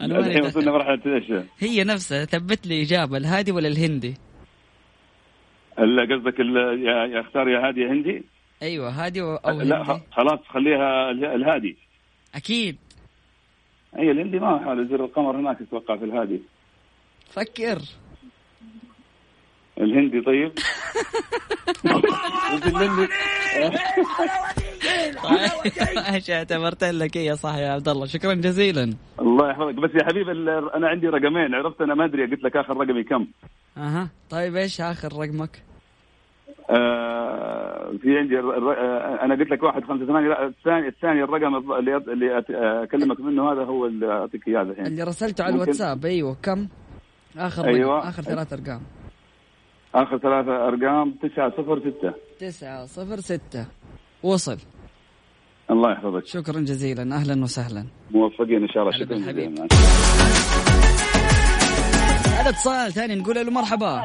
أنا 0.02 0.18
الحين 0.18 0.44
وصلنا 0.44 0.72
مرحله 0.72 1.00
إيش؟ 1.06 1.32
هي 1.58 1.84
نفسها 1.84 2.24
ثبت 2.24 2.66
لي 2.66 2.82
إجابة 2.82 3.16
الهادي 3.16 3.52
ولا 3.52 3.68
الهندي؟ 3.68 4.14
لا 5.78 6.02
قصدك 6.02 6.38
يا 6.84 7.20
أختار 7.20 7.48
يا 7.48 7.68
هادي 7.68 7.80
يا 7.80 7.92
هندي؟ 7.92 8.22
أيوه 8.62 8.90
هادي 8.90 9.22
أو 9.22 9.60
لا 9.60 9.92
هندي. 9.92 10.02
خلاص 10.12 10.40
خليها 10.48 11.10
الهادي 11.10 11.76
أكيد 12.34 12.76
أي 13.98 14.10
الهندي 14.10 14.38
ما 14.38 14.64
حال 14.64 14.88
زر 14.88 15.04
القمر 15.04 15.36
هناك 15.36 15.60
أتوقع 15.60 15.96
في 15.96 16.04
الهادي 16.04 16.42
فكر 17.30 17.82
الهندي 19.78 20.20
طيب 20.20 20.52
إيش 26.14 26.30
اعتبرت 26.30 26.84
لك 26.84 27.16
يا 27.16 27.34
صح 27.34 27.56
يا 27.56 27.68
عبد 27.72 27.88
الله؟ 27.88 28.06
شكرا 28.06 28.34
جزيلا. 28.34 28.94
الله 29.20 29.50
يحفظك. 29.50 29.74
بس 29.74 29.90
يا 29.94 30.04
حبيبي 30.04 30.32
أنا 30.74 30.88
عندي 30.88 31.08
رقمين 31.08 31.54
عرفت؟ 31.54 31.80
أنا 31.80 31.94
ما 31.94 32.04
أدري 32.04 32.26
قلت 32.26 32.44
لك 32.44 32.56
آخر 32.56 32.76
رقمي 32.76 33.04
كم. 33.04 33.26
أها. 33.76 34.08
طيب 34.30 34.56
إيش 34.56 34.80
آخر 34.80 35.08
رقمك؟ 35.12 35.62
آه 36.70 37.92
في 38.02 38.18
عندي 38.18 38.38
آه 38.38 39.18
أنا 39.22 39.34
قلت 39.34 39.50
لك 39.50 39.62
واحد 39.62 39.84
خمسة 39.84 40.06
ثمانية. 40.06 40.28
لا 40.28 40.46
الثاني 40.46 40.88
الثاني 40.88 41.22
الرقم 41.22 41.72
اللي 41.72 41.96
اللي 41.96 42.44
أكلمك 42.84 43.20
منه 43.20 43.52
هذا 43.52 43.64
هو 43.64 43.86
اللي 43.86 44.12
أعطيك 44.12 44.48
إياه 44.48 44.62
الحين. 44.62 44.86
اللي 44.86 45.02
رسلته 45.02 45.44
على 45.44 45.54
الواتساب. 45.54 46.04
أيوه. 46.06 46.36
كم؟ 46.42 46.68
آخر 47.38 47.64
أيوة. 47.66 48.08
آخر 48.08 48.22
ثلاث 48.22 48.52
أرقام. 48.52 48.80
آخر 49.94 50.18
ثلاثة 50.18 50.68
أرقام 50.68 51.10
تسعة 51.22 51.50
صفر 51.50 51.80
ستة. 51.80 52.14
تسعة 52.38 52.86
صفر 52.86 53.20
ستة. 53.20 53.66
وصل. 54.22 54.58
الله 55.72 55.92
يحفظك. 55.92 56.26
شكرا 56.26 56.60
جزيلا. 56.60 57.14
أهلا 57.16 57.42
وسهلا. 57.42 57.84
موفقين 58.10 58.62
إن 58.62 58.68
شاء 58.68 58.82
الله. 58.82 58.98
شكرا 58.98 59.18
جزيلا. 59.18 59.68
هذا 62.40 62.50
اتصال 62.50 62.92
ثاني 62.92 63.14
نقول 63.14 63.34
له 63.36 63.50
مرحبا. 63.50 64.04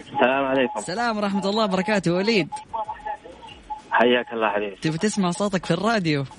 السلام 0.00 0.44
عليكم. 0.44 0.78
السلام 0.78 1.16
ورحمة 1.16 1.48
الله 1.48 1.64
وبركاته. 1.64 2.12
وليد. 2.14 2.48
حياك 3.90 4.32
الله 4.32 4.48
حبيبي. 4.48 4.76
تبي 4.76 4.98
تسمع 4.98 5.30
صوتك 5.30 5.66
في 5.66 5.70
الراديو؟ 5.70 6.24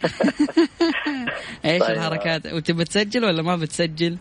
إيش 1.64 1.82
طيب. 1.82 1.90
الحركات؟ 1.90 2.46
وتبي 2.52 2.84
تسجل 2.84 3.24
ولا 3.24 3.42
ما 3.42 3.56
بتسجل؟ 3.56 4.16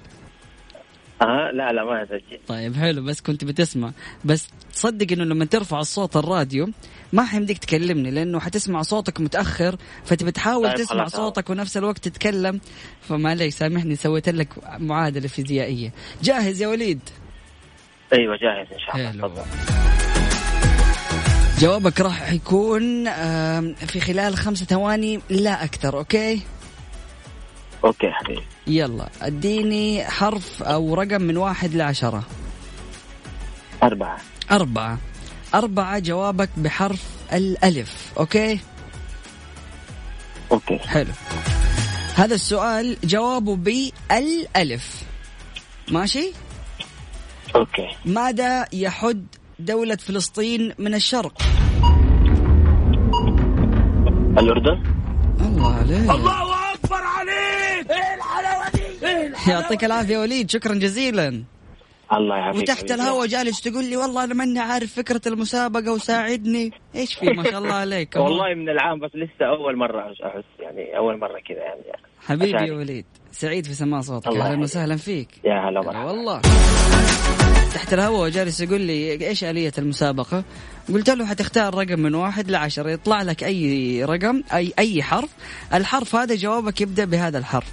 آه 1.22 1.52
لا 1.54 1.72
لا 1.72 1.84
ما 1.84 2.04
اسجل 2.04 2.40
طيب 2.48 2.76
حلو 2.76 3.04
بس 3.04 3.22
كنت 3.22 3.46
بتسمع. 3.46 3.92
بس 4.26 4.48
تصدق 4.74 5.12
إنه 5.12 5.24
لما 5.24 5.46
ترفع 5.46 5.80
الصوت 5.80 6.18
الراديو 6.18 6.70
ما 7.14 7.24
حيمديك 7.26 7.58
تكلمني 7.58 8.12
لأنه 8.12 8.40
حتسمع 8.40 8.82
صوتك 8.82 9.22
متأخر 9.22 9.76
فتبي 10.06 10.32
تحاول 10.32 10.68
طيب 10.68 10.78
تسمع 10.78 11.06
صوتك 11.06 11.50
ونفس 11.50 11.78
الوقت 11.78 12.08
تتكلم. 12.08 12.60
فمعليش 13.02 13.54
سامحني 13.54 13.96
سويت 13.96 14.30
لك 14.30 14.50
معادلة 14.80 15.28
فيزيائية. 15.28 15.94
جاهز 16.24 16.62
يا 16.62 16.68
وليد؟ 16.68 17.00
أيوه 18.14 18.38
جاهز 18.38 18.68
إن 18.74 18.80
شاء 18.80 18.96
الله. 18.96 19.28
تفضل. 19.28 19.44
جوابك 21.60 22.02
راح 22.02 22.32
يكون 22.32 23.06
في 23.76 24.00
خلال 24.00 24.38
خمسة 24.38 24.66
ثواني 24.66 25.20
لا 25.30 25.64
أكثر 25.64 25.98
okay؟ 25.98 26.42
okay 27.86 28.12
حبيبي. 28.12 28.44
يلا 28.68 29.10
أديني 29.22 30.04
حرف 30.06 30.64
أو 30.64 30.94
رقم 30.94 31.22
من 31.22 31.38
واحد 31.38 31.76
لعشرة. 31.76 32.24
أربعة. 33.84 34.18
أربعة. 34.52 34.98
أربعة 35.56 36.00
جوابك 36.00 36.50
بحرف 36.58 37.04
الألف 37.34 38.14
okay؟ 38.18 38.60
okay. 40.52 40.78
حلو. 40.80 41.14
هذا 42.16 42.36
السؤال 42.36 42.98
جوابه 43.04 43.56
بالألف. 43.56 45.04
ماشي؟ 45.92 46.34
okay. 47.56 47.88
ماذا 48.06 48.66
يحد 48.74 49.26
دولة 49.60 49.96
فلسطين 49.96 50.74
من 50.80 50.94
الشرق؟ 50.94 51.42
الأردن. 54.38 54.84
الله 55.42 55.76
عليك. 55.76 56.10
الله 56.10 56.49
يعطيك 59.50 59.84
العافية 59.84 60.18
وليد 60.18 60.52
شكرا 60.52 60.76
جزيلا. 60.76 61.44
الله 62.14 62.38
يعافيك 62.38 62.62
وتحت 62.62 62.92
الهواء 62.92 63.28
جالس 63.28 63.62
تقول 63.62 63.86
لي 63.86 63.98
والله 63.98 64.24
أنا 64.24 64.34
ماني 64.34 64.60
عارف 64.60 64.94
فكرة 64.94 65.22
المسابقة 65.28 65.94
وساعدني. 65.94 66.72
إيش 66.96 67.14
في؟ 67.14 67.26
ما 67.26 67.44
شاء 67.44 67.60
الله 67.60 67.74
عليك. 67.74 68.16
والله 68.26 68.54
من 68.54 68.70
العام 68.70 69.00
بس 69.00 69.12
لسه 69.16 69.46
أول 69.46 69.78
مرة 69.78 70.02
احس 70.26 70.44
يعني 70.60 70.98
أول 70.98 71.20
مرة 71.20 71.40
كذا 71.48 71.58
يعني. 71.58 71.82
حبيبي 72.22 72.68
يا 72.68 72.74
وليد 72.74 73.06
سعيد 73.32 73.66
في 73.66 73.74
سماع 73.74 74.02
صوتك. 74.02 74.28
أهلا 74.28 74.60
وسهلا 74.60 74.96
فيك. 74.96 75.28
يا 75.46 75.70
هلا 75.70 75.82
مرحبا 75.82 76.04
والله. 76.04 76.42
تحت 77.74 77.94
الهواء 77.94 78.30
جالس 78.30 78.62
يقول 78.62 78.82
لي 78.82 79.28
إيش 79.28 79.44
آلية 79.44 79.72
المسابقة؟ 79.78 80.44
قلت 80.94 81.10
له 81.10 81.26
حتختار 81.26 81.76
رقم 81.76 82.00
من 82.00 82.16
واحد 82.16 82.52
لعشرة 82.52 82.90
يطلع 82.90 83.22
لك 83.22 83.44
أي 83.44 84.04
رقم 84.04 84.44
اي 84.54 84.74
أي 84.80 85.04
حرف. 85.04 85.30
الحرف 85.74 86.16
هذا 86.16 86.36
جوابك 86.36 86.82
يبدأ 86.82 87.06
بهذا 87.06 87.38
الحرف. 87.38 87.72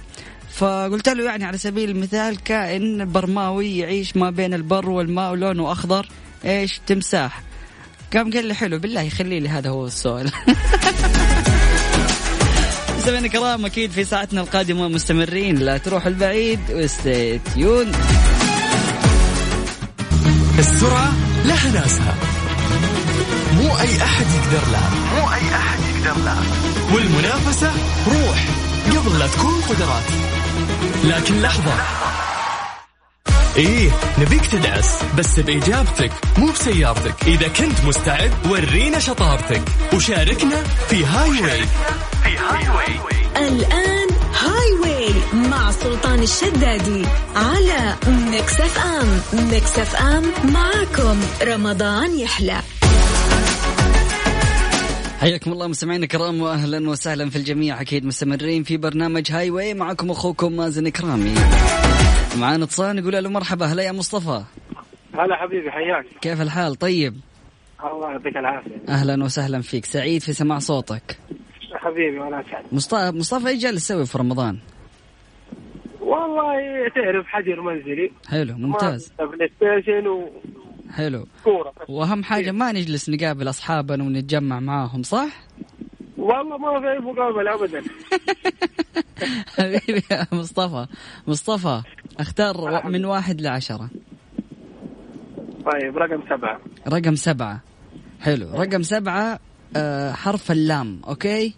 فقلت 0.57 1.09
له 1.09 1.23
يعني 1.23 1.45
على 1.45 1.57
سبيل 1.57 1.89
المثال 1.89 2.43
كائن 2.43 3.11
برماوي 3.11 3.77
يعيش 3.77 4.17
ما 4.17 4.29
بين 4.29 4.53
البر 4.53 4.89
والماء 4.89 5.31
ولونه 5.31 5.71
أخضر 5.71 6.07
إيش 6.45 6.79
تمساح؟ 6.87 7.41
قام 8.13 8.31
قال 8.33 8.45
لي 8.45 8.53
حلو 8.53 8.79
بالله 8.79 9.01
يخلي 9.01 9.39
لي 9.39 9.49
هذا 9.49 9.69
هو 9.69 9.85
السؤال. 9.87 10.31
مستمعينا 12.97 13.27
الكرام 13.27 13.65
أكيد 13.65 13.91
في 13.91 14.03
ساعتنا 14.03 14.41
القادمة 14.41 14.87
مستمرين 14.87 15.55
لا 15.55 15.77
تروح 15.77 16.05
البعيد 16.05 16.59
وستي 16.71 17.39
تيون 17.39 17.91
السرعة 20.59 21.13
لها 21.45 21.71
ناسها 21.71 22.15
مو 23.53 23.79
أي 23.79 24.03
أحد 24.03 24.25
يقدر 24.25 24.71
لها 24.71 24.89
مو 25.15 25.33
أي 25.33 25.55
أحد 25.55 25.79
يقدر 25.79 26.21
لها 26.23 26.43
والمنافسة 26.93 27.71
روح 28.07 28.45
قبل 28.95 29.19
لا 29.19 29.27
تكون 29.27 29.61
قدرات. 29.69 30.36
لكن 31.03 31.41
لحظة. 31.41 31.73
إيه 33.55 33.89
نبيك 34.17 34.45
تدعس 34.45 34.99
بس 35.17 35.39
بإجابتك 35.39 36.11
مو 36.37 36.51
بسيارتك. 36.51 37.15
إذا 37.27 37.47
كنت 37.47 37.85
مستعد 37.85 38.31
ورينا 38.49 38.99
شطارتك. 38.99 39.61
وشاركنا 39.93 40.63
في 40.89 41.05
highway 41.05 41.63
في 42.23 42.37
highway 42.37 42.99
الآن 43.47 44.07
highway 44.41 45.13
مع 45.33 45.71
سلطان 45.71 46.19
الشدادي 46.19 47.05
على 47.35 47.95
ميكس 48.07 48.59
أف 48.59 48.77
أم. 48.85 49.21
ميكس 49.51 49.79
أف 49.79 49.95
أم 49.95 50.23
معكم 50.43 51.19
رمضان 51.43 52.19
يحلى. 52.19 52.61
حياكم 55.19 55.51
الله 55.51 55.67
مستمعينا 55.67 56.03
الكرام 56.03 56.41
واهلا 56.41 56.89
وسهلا 56.89 57.29
في 57.29 57.35
الجميع. 57.35 57.81
أكيد 57.81 58.05
مستمرين 58.05 58.63
في 58.63 58.77
برنامج 58.77 59.31
highway 59.31 59.73
معكم 59.73 60.11
أخوكم 60.11 60.51
مازن 60.51 60.89
كرامي 60.89 61.35
معانا 62.39 62.63
اتصال 62.63 62.95
نقول 62.95 63.23
له 63.23 63.29
مرحبا. 63.29 63.65
هلا 63.65 63.83
يا 63.83 63.91
مصطفى. 63.91 64.43
هلا 65.13 65.35
حبيبي 65.35 65.71
حياك. 65.71 66.05
كيف 66.21 66.41
الحال؟ 66.41 66.75
طيب. 66.75 67.15
الله 67.83 68.11
يعطيك 68.11 68.37
العافية. 68.37 68.81
أهلا 68.89 69.23
وسهلا 69.23 69.61
فيك. 69.61 69.85
سعيد 69.85 70.21
في 70.21 70.33
سماع 70.33 70.59
صوتك. 70.59 71.17
حبيبي 71.73 72.19
وأنا 72.19 72.41
اسعد 72.41 72.63
مصطفى 72.71 73.11
مصطفى 73.17 73.47
إيش 73.47 73.61
جالس 73.61 73.87
تسوي 73.87 74.05
في 74.05 74.17
رمضان؟ 74.17 74.57
والله 76.01 76.55
تعرف 76.95 77.25
حجر 77.25 77.61
منزلي. 77.61 78.11
حلو 78.27 78.57
ممتاز. 78.57 79.13
PlayStation 79.19 80.07
و 80.07 80.29
حلو. 80.91 81.27
كورة 81.43 81.73
وأهم 81.89 82.23
حاجة 82.23 82.51
ما 82.51 82.71
نجلس 82.71 83.09
نقابل 83.09 83.49
أصحابنا 83.49 84.03
ونتجمع 84.03 84.59
معاهم 84.59 85.03
صح؟ 85.03 85.47
والله 86.17 86.57
ما 86.57 86.79
في 86.79 86.91
أي 86.91 86.99
مقابلة 86.99 87.53
ابدا. 87.53 87.81
حبيبي 89.57 90.03
يا 90.11 90.27
مصطفى. 90.31 90.87
مصطفى 91.27 91.81
أختار 92.19 92.87
من 92.89 93.05
واحد 93.05 93.41
لعشرة. 93.41 93.89
طيب 95.65 95.97
رقم 95.97 96.21
سبعة. 96.29 96.59
رقم 96.87 97.15
سبعة. 97.15 97.61
حلو. 98.21 98.49
رقم 98.53 98.81
سبعة 98.83 99.39
آه 99.75 100.11
حرف 100.11 100.51
اللام 100.51 101.01
أوكي؟ 101.07 101.55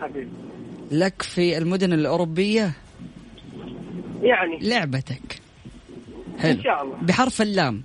حبيبي. 0.00 0.30
لك 0.90 1.22
في 1.22 1.58
المدن 1.58 1.92
الأوروبية؟ 1.92 2.72
يعني. 4.22 4.58
لعبتك. 4.62 5.40
حلو. 6.38 6.52
إن 6.52 6.62
شاء 6.62 6.82
الله. 6.82 6.96
بحرف 7.02 7.42
اللام. 7.42 7.82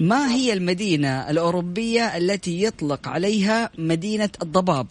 ما 0.00 0.30
هي 0.34 0.52
المدينة 0.52 1.30
الأوروبية 1.30 2.16
التي 2.16 2.62
يطلق 2.62 3.08
عليها 3.08 3.70
مدينة 3.78 4.30
الضباب؟ 4.42 4.86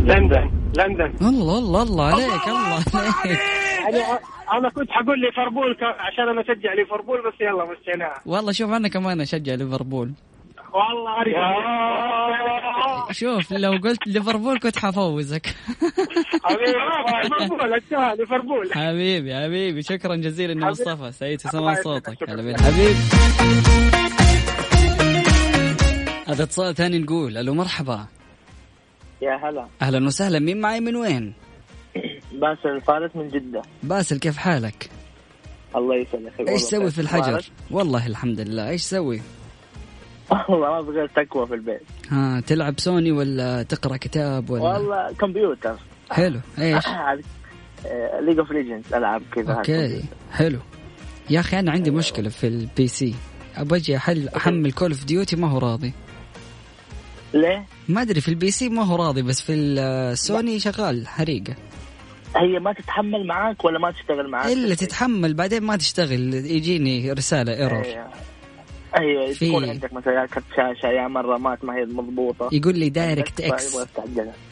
لندن 0.00 0.50
لندن. 0.78 1.12
الله 1.22 1.58
الله 1.58 1.82
الله 1.82 2.04
عليك 2.04 2.48
الله 2.48 2.82
عليك. 2.94 3.40
أنا 4.52 4.68
كنت 4.70 4.90
حقول 4.90 5.20
ليفربول 5.20 5.76
عشان 5.82 6.28
أنا 6.28 6.40
أشجع 6.40 6.72
ليفربول 6.74 7.18
بس 7.18 7.40
يلا 7.40 7.64
مشيناها 7.64 8.14
والله 8.26 8.52
شوف 8.52 8.70
أنا 8.70 8.88
كمان 8.88 9.20
أشجع 9.20 9.54
ليفربول. 9.54 10.12
والله 10.72 11.10
عارف 11.10 11.32
شوف 13.16 13.52
لو 13.52 13.70
قلت 13.72 14.06
ليفربول 14.06 14.58
كنت 14.58 14.78
حفوزك. 14.78 15.46
حبيبي 16.44 16.78
ليفربول 18.18 18.72
حبيبي 18.72 19.34
حبيبي 19.34 19.82
شكرا 19.82 20.16
جزيلا 20.16 20.64
يا. 20.66 20.70
مصطفى. 20.70 21.12
سعيد 21.12 21.40
في 21.40 21.48
سماع. 21.48 21.74
صوتك. 21.74 22.30
حبيبي. 22.30 22.94
هذا 26.36 26.44
اتصال 26.44 26.74
ثاني 26.74 26.98
نقول 26.98 27.38
ألو 27.38 27.54
مرحبا. 27.54 28.06
يا 29.22 29.36
هلا. 29.36 29.66
أهلا 29.82 30.06
وسهلا. 30.06 30.38
مين 30.38 30.60
معي؟ 30.60 30.80
من 30.80 30.96
وين؟ 30.96 31.34
باسل 32.40 32.80
فارس 32.80 33.16
من 33.16 33.28
جدة. 33.28 33.62
باسل 33.82 34.18
كيف 34.18 34.36
حالك؟ 34.36 34.90
الله 35.76 35.96
يسلمك 35.96 36.48
إيش 36.48 36.62
تسوي 36.62 36.90
في 36.90 37.00
الحجر؟ 37.00 37.44
والله 37.70 38.06
الحمد 38.06 38.40
لله. 38.40 38.68
إيش 38.68 38.82
تسوي؟ 38.82 39.20
والله 40.48 40.68
ما 40.68 40.80
بغير 40.80 41.06
تقوى 41.06 41.46
في 41.46 41.54
البيت. 41.54 41.82
ها 42.10 42.40
تلعب 42.40 42.80
سوني 42.80 43.12
ولا 43.12 43.62
تقرأ 43.62 43.96
كتاب 43.96 44.50
ولا؟ 44.50 44.62
والله 44.62 45.12
كمبيوتر. 45.12 45.76
حلو. 46.10 46.40
إيش؟ 46.58 46.84
League 48.20 48.38
of 48.38 48.50
Legends 48.50 48.94
ألعاب 48.94 49.22
كذا. 49.32 49.52
okay 49.52 50.04
حلو. 50.32 50.58
يا 51.30 51.40
أخي 51.40 51.58
أنا 51.58 51.72
عندي 51.72 51.90
مشكلة 51.90 52.28
في 52.28 52.46
ال 52.46 52.88
PC 52.88 53.14
ابى 53.56 53.76
أجي 53.76 53.96
احل 53.96 54.28
أحمل 54.28 54.72
Call 54.72 54.90
of 54.90 55.04
Duty 55.04 55.36
ما 55.36 55.50
هو 55.50 55.58
راضي. 55.58 55.92
ليه؟ 57.34 57.64
ما 57.88 58.02
أدري 58.02 58.20
في 58.20 58.28
ال 58.28 58.50
PC 58.50 58.68
ما 58.68 58.82
هو 58.84 58.96
راضي 58.96 59.22
بس 59.22 59.40
في 59.40 59.52
السوني 59.54 60.58
شغال 60.58 61.08
حريقة. 61.08 61.54
هي 62.36 62.58
ما 62.58 62.72
تتحمل 62.72 63.26
معاك 63.26 63.64
ولا 63.64 63.78
ما 63.78 63.90
تشتغل 63.90 64.30
معاك؟ 64.30 64.52
إلا 64.52 64.74
تتحمل 64.74 65.34
بعدين 65.34 65.62
ما 65.62 65.76
تشتغل 65.76 66.34
يجيني 66.34 67.12
رسالة 67.12 67.52
error 67.56 67.84
أيوه. 67.84 68.06
أيوه 68.98 69.32
في- 69.32 69.48
تكون 69.48 69.68
عندك 69.70 69.92
مثلا 69.92 70.26
كرت 70.26 70.44
شاشة 70.56 70.86
يا 70.88 71.08
مرة 71.08 71.38
مات 71.38 71.64
ما 71.64 71.76
هي 71.76 71.84
مضبوطة. 71.84 72.48
يقول 72.52 72.78
لي 72.78 72.88
DirectX. 72.88 73.76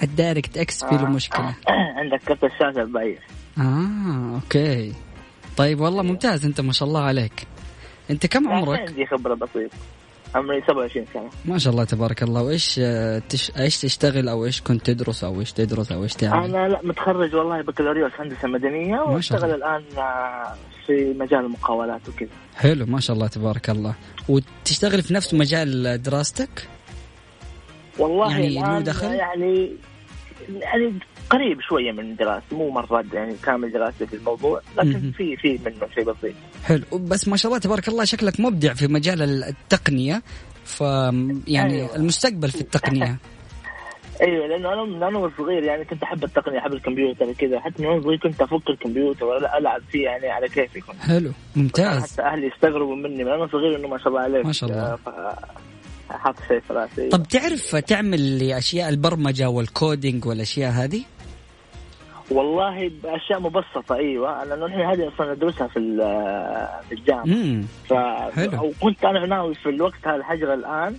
ال 0.03 0.59
DirectX 0.59 0.85
في 0.85 0.95
له 0.95 1.03
آه. 1.07 1.11
مشكله 1.11 1.55
عندك 1.99 2.21
كرت 2.29 2.45
الشاشه 2.45 2.85
بايخ 2.85 3.19
آه 3.59 4.35
okay. 4.35 4.93
طيب 5.57 5.81
والله 5.81 6.03
ممتاز 6.03 6.45
أنت 6.47 6.61
ما 6.61 6.73
شاء 6.73 6.89
الله 6.89 7.01
عليك. 7.01 7.47
أنت 8.11 8.27
كم 8.27 8.49
عمرك؟ 8.49 8.81
عندي 8.81 9.07
خبرة 9.07 9.35
بسيطة. 9.35 9.77
عمري 10.35 10.61
27 10.61 11.07
سنة. 11.15 11.31
ما 11.45 11.59
شاء 11.59 11.73
الله 11.73 11.85
تبارك 11.85 12.23
الله. 12.23 12.43
وإيش 12.43 12.81
آه، 12.83 13.19
تش... 13.29 13.53
إيش 13.59 13.81
تشتغل 13.81 14.29
أو 14.29 14.45
إيش 14.45 14.61
كنت 14.61 14.87
تدرس 14.91 15.25
أو 15.25 15.41
إيش 15.41 15.53
تدرس 15.53 15.93
أو 15.93 16.03
إيش 16.03 16.15
تعمل؟ 16.15 16.57
أنا 16.57 16.69
لا 16.69 16.81
متخرج 16.83 17.35
والله 17.35 17.63
بكالوريوس 17.63 18.13
هندسة 18.19 18.49
مدنية 18.49 19.01
وأشتغل 19.01 19.51
الآن 19.55 19.83
آه، 19.99 20.55
في 20.87 21.15
مجال 21.19 21.45
المقاولات 21.45 22.09
وكذا. 22.09 22.29
حلو 22.57 22.87
ما 22.87 23.01
شاء 23.01 23.17
الله 23.17 23.27
تبارك 23.27 23.71
الله. 23.71 23.95
وتشتغل 24.29 25.03
في 25.03 25.15
نفس 25.15 25.35
مجال 25.35 26.03
دراستك؟ 26.03 26.69
والله 27.99 28.31
يعني 28.31 28.55
له 28.55 28.81
دخل؟ 28.81 29.13
يعني 29.13 29.77
يعني 30.49 30.93
قريب 31.31 31.61
شوية 31.69 31.93
من 31.93 32.17
دراستي 32.17 32.55
مو 32.55 32.71
مره 32.71 33.05
يعني 33.13 33.35
كامل 33.45 33.73
دراستي 33.73 34.07
في 34.07 34.17
الموضوع. 34.17 34.61
لكن 34.79 35.13
في 35.17 35.37
في 35.37 35.59
منه 35.67 35.89
شيء 35.95 36.05
بسيط. 36.05 36.35
حلو. 36.65 36.83
بس 36.93 37.29
ما 37.29 37.37
شاء 37.37 37.51
الله 37.53 37.61
تبارك 37.61 37.89
الله 37.89 38.05
شكلك 38.05 38.41
مبدع 38.41 38.75
في 38.75 38.87
مجال 38.87 39.23
التقنية 39.45 40.23
ف 40.65 40.81
يعني 40.81 41.75
أيوة. 41.75 41.97
المستقبل 41.97 42.51
في 42.51 42.61
التقنية. 42.61 43.17
أيوه. 44.23 44.47
لأنه 44.47 44.73
أنا 44.73 44.85
من 44.85 45.03
أنا 45.03 45.31
صغير 45.39 45.63
يعني 45.63 45.85
كنت 45.85 46.03
أحب 46.03 46.25
التقنية 46.25 46.59
أحب 46.59 46.73
الكمبيوتر 46.73 47.25
وكذا. 47.25 47.61
حتى 47.61 47.83
من 47.83 47.89
وأنا 47.89 48.03
صغير 48.03 48.19
كنت 48.19 48.43
أفك 48.43 48.69
الكمبيوتر 48.71 49.25
ولا 49.25 49.59
ألعب 49.59 49.83
فيه 49.91 50.05
يعني 50.05 50.29
على 50.29 50.49
كيفي 50.49 50.81
كنت. 50.81 51.01
حلو. 51.01 51.31
ممتاز. 51.57 52.03
حتى 52.13 52.23
أهلي 52.23 52.47
يستغربوا 52.47 52.97
مني 52.97 53.25
من 53.25 53.31
أنا 53.31 53.47
صغير 53.47 53.77
إنه 53.79 53.89
ما 53.89 53.99
شاء 53.99 54.09
الله 54.09 54.21
عليك. 54.21 54.47
ما 54.47 54.53
شاء 54.53 54.71
الله. 54.71 54.97
ف- 54.97 55.65
حاط 56.11 56.35
شيء 56.49 56.61
في 56.61 56.73
راسي 56.73 57.09
طب 57.09 57.23
تعرف 57.23 57.77
تعمل 57.77 58.43
أشياء 58.53 58.89
البرمجة 58.89 59.49
والكودينج 59.49 60.27
والأشياء 60.27 60.71
هذه؟ 60.73 61.03
والله 62.31 62.91
بأشياء 63.03 63.41
مبسطة 63.41 63.95
أيوه. 63.97 64.45
لأنه 64.45 64.67
نحن 64.67 64.81
هذه 64.81 65.09
أصلا 65.15 65.35
ندرسها 65.35 65.67
في 65.67 65.81
في 66.89 66.95
الجامعة. 66.95 67.63
ف 67.89 67.93
حلو. 68.37 68.59
أو 68.59 68.73
كنت 68.81 69.05
أنا 69.05 69.27
ناوي 69.27 69.55
في 69.55 69.69
الوقت 69.69 70.07
هذا 70.07 70.17
الحجر 70.17 70.55
الآن. 70.55 70.97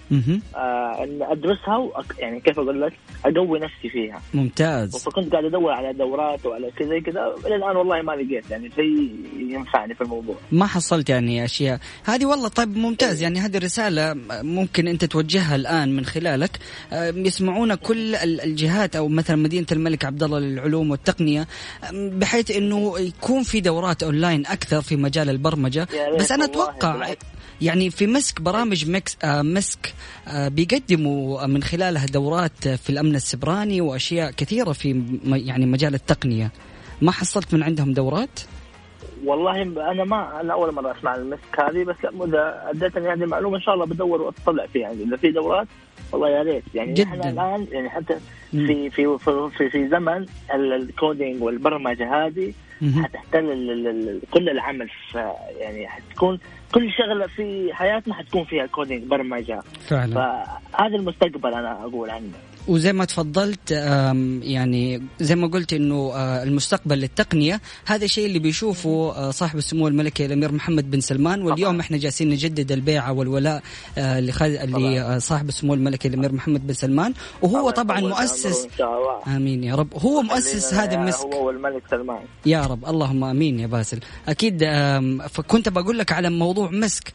آه 0.56 1.04
إن 1.04 1.20
أدرسها 1.22 1.78
وأك... 1.78 2.06
يعني 2.20 2.40
كيف 2.40 2.60
أقول 2.60 2.82
لك 2.82 2.94
أقوي 3.26 3.60
نفسي 3.60 3.90
فيها. 3.90 4.22
ممتاز. 4.34 5.04
فكنت 5.04 5.32
قاعد 5.32 5.46
أدور 5.46 5.72
على 5.72 5.94
دورات 5.94 6.46
وعلى 6.46 6.72
كذا 6.72 7.00
كذا 7.00 7.36
إلى 7.48 7.56
الآن 7.56 7.76
والله 7.76 8.02
ما 8.02 8.12
لقيت 8.12 8.50
يعني 8.52 8.70
شيء 8.76 9.16
ينفعني 9.40 9.94
في 9.96 10.02
الموضوع. 10.02 10.36
ما 10.52 10.66
حصلت 10.66 11.10
يعني 11.10 11.46
أشياء. 11.46 11.80
هذه 12.06 12.26
والله 12.26 12.48
طيب 12.48 12.78
ممتاز 12.78 13.22
يعني 13.22 13.40
هذه 13.40 13.58
الرسالة 13.58 14.16
ممكن 14.44 14.88
أنت 14.88 15.06
توجهها 15.06 15.56
الآن 15.56 15.96
من 15.96 16.06
خلالك. 16.06 16.60
آه، 16.94 17.14
يسمعونا 17.16 17.76
كل 17.76 18.16
ال- 18.16 18.42
الجهات 18.42 18.96
أو 18.96 19.08
مثلا 19.08 19.36
مدينة 19.36 19.68
الملك 19.72 20.06
عبد 20.06 20.24
الله 20.24 20.40
للعلوم 20.40 20.92
والتقنية 20.92 21.15
آه، 21.22 21.46
بحيث 21.94 22.52
إنه 22.52 23.00
يكون 23.00 23.44
في 23.44 23.62
دورات 23.62 24.04
أونلاين 24.04 24.46
أكثر 24.46 24.82
في 24.82 24.96
مجال 24.96 25.30
البرمجة 25.30 25.88
بس 26.20 26.32
أنا 26.32 26.46
أتوقع. 26.46 26.96
يعني 27.62 27.90
في 27.90 28.08
مسك 28.08 28.42
برامج 28.42 28.90
مسك 28.90 29.18
آه 29.24 29.42
مسك 29.42 29.94
آه 30.28 30.48
بيقدموا 30.48 31.46
من 31.46 31.64
خلالها 31.64 32.06
دورات 32.06 32.68
في 32.68 32.90
الأمن 32.90 33.16
السيبراني 33.16 33.82
وأشياء 33.82 34.32
كثيرة 34.32 34.72
في 34.72 35.04
يعني 35.26 35.66
مجال 35.66 35.94
التقنية 35.96 36.52
ما 37.02 37.12
حصلت 37.12 37.54
من 37.54 37.64
عندهم 37.64 37.94
دورات؟ 37.94 38.40
والله 39.26 39.62
أنا 39.92 40.04
ما 40.04 40.42
أنا 40.42 40.54
أول 40.54 40.74
مرة 40.74 40.92
أسمع 41.00 41.16
المسك 41.16 41.60
هذه 41.60 41.84
بس 41.84 41.96
إذا 42.24 42.70
أديتني 42.70 43.08
هذه 43.14 43.24
المعلومة 43.24 43.58
إن 43.58 43.62
شاء 43.62 43.74
الله 43.74 43.86
بدور 43.86 44.22
وأطلع 44.22 44.66
فيها 44.66 44.82
يعني 44.90 45.04
إذا 45.04 45.18
في 45.18 45.32
دورات 45.32 45.68
والله 46.12 46.30
يا 46.30 46.42
ريت 46.44 46.64
يعني 46.74 46.94
جداً. 46.94 47.04
إحنا 47.10 47.30
الآن 47.30 47.68
يعني 47.72 47.90
حتى. 47.90 48.16
في 48.52 48.90
في 48.90 49.18
في 49.18 49.50
في, 49.58 49.70
في 49.70 49.88
زمن 49.88 50.26
ال- 50.54 50.74
ال 50.74 50.84
coding 50.84 51.44
والبرمجة 51.44 52.26
هذه. 52.26 52.54
حتحتل 53.04 54.22
كل 54.34 54.50
العمل 54.50 54.90
يعني 55.60 55.88
حتكون 55.88 56.40
كل 56.74 56.92
شغلة 56.92 57.28
في 57.28 57.74
حياتنا 57.74 58.14
حتكون 58.14 58.44
فيها 58.44 58.66
كودينج 58.66 59.04
برمجة 59.04 59.62
فعلا 59.88 60.14
فهذا 60.74 60.96
المستقبل 60.96 61.54
أنا 61.54 61.84
أقول 61.84 62.10
عنه 62.10 62.30
وزي 62.68 62.94
ما 62.94 63.06
تفضلت 63.06 63.72
يعني 64.42 65.02
زي 65.20 65.36
ما 65.36 65.48
قلت 65.48 65.74
إنه 65.74 66.12
آه، 66.14 66.44
المستقبل 66.44 66.98
للتقنية 66.98 67.62
هذا 67.86 68.06
الشيء 68.06 68.26
اللي 68.26 68.40
بيشوفه 68.40 69.14
آه، 69.16 69.32
صاحب 69.32 69.58
السمو 69.58 69.88
الملكي 69.88 70.26
الأمير 70.26 70.52
محمد 70.52 70.92
بن 70.92 71.02
سلمان. 71.02 71.42
واليوم 71.42 71.80
إحنا 71.80 71.98
جالسين 71.98 72.30
نجدد 72.30 72.72
البيعة 72.72 73.12
والولاء 73.12 73.64
آه، 73.98 74.20
لصاحب 74.20 75.50
السمو 75.50 75.74
الملكي 75.74 76.08
الأمير 76.08 76.32
محمد 76.32 76.68
بن 76.68 76.74
سلمان. 76.74 77.14
وهو 77.42 77.70
طبعا. 77.70 78.00
مؤسس 78.00 78.68
آمين 79.28 79.64
يا 79.64 79.76
رب. 79.76 79.94
هو 79.98 80.22
مؤسس 80.22 80.74
هذا 80.74 80.96
المسك. 80.96 81.20
هو 81.20 81.48
والملك 81.48 81.84
سلمان. 81.92 82.22
يا 82.46 82.62
رب. 82.62 82.86
اللهم 82.86 83.24
آمين 83.24 83.60
يا 83.60 83.68
باسل. 83.68 84.00
أكيد 84.28 84.64
فكنت 85.30 85.70
بقول 85.70 86.00
لك 86.00 86.12
على 86.12 86.30
موضوع 86.30 86.72
مسك. 86.72 87.14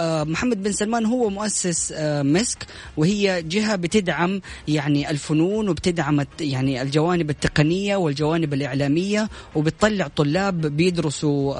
محمد 0.00 0.62
بن 0.62 0.72
سلمان 0.72 1.06
هو 1.06 1.30
مؤسس 1.30 1.94
مسك 2.22 2.66
وهي 2.96 3.42
جهة 3.42 3.76
بتدعم 3.76 4.40
يعني 4.68 4.85
الفنون 4.86 5.68
وبتدعم 5.68 6.26
يعني 6.40 6.82
الجوانب 6.82 7.30
التقنية 7.30 7.96
والجوانب 7.96 8.54
الإعلامية 8.54 9.28
وبتطلع 9.54 10.08
طلاب 10.16 10.60
بيدرسوا 10.60 11.54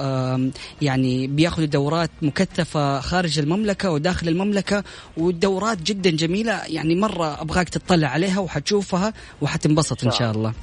يعني 0.81 1.27
بياخذوا 1.27 1.67
دورات 1.67 2.11
مكثفة 2.21 2.99
خارج 2.99 3.39
المملكة 3.39 3.91
وداخل 3.91 4.27
المملكة 4.27 4.83
والدورات 5.17 5.81
جدا 5.81 6.09
جميلة. 6.09 6.61
يعني 6.67 6.95
مرة 6.95 7.41
أبغاك 7.41 7.69
تطلع 7.69 8.07
عليها 8.07 8.39
وحتشوفها 8.39 9.13
وحتنبسط 9.41 10.03
إن 10.03 10.11
شاء 10.11 10.31
الله. 10.31 10.53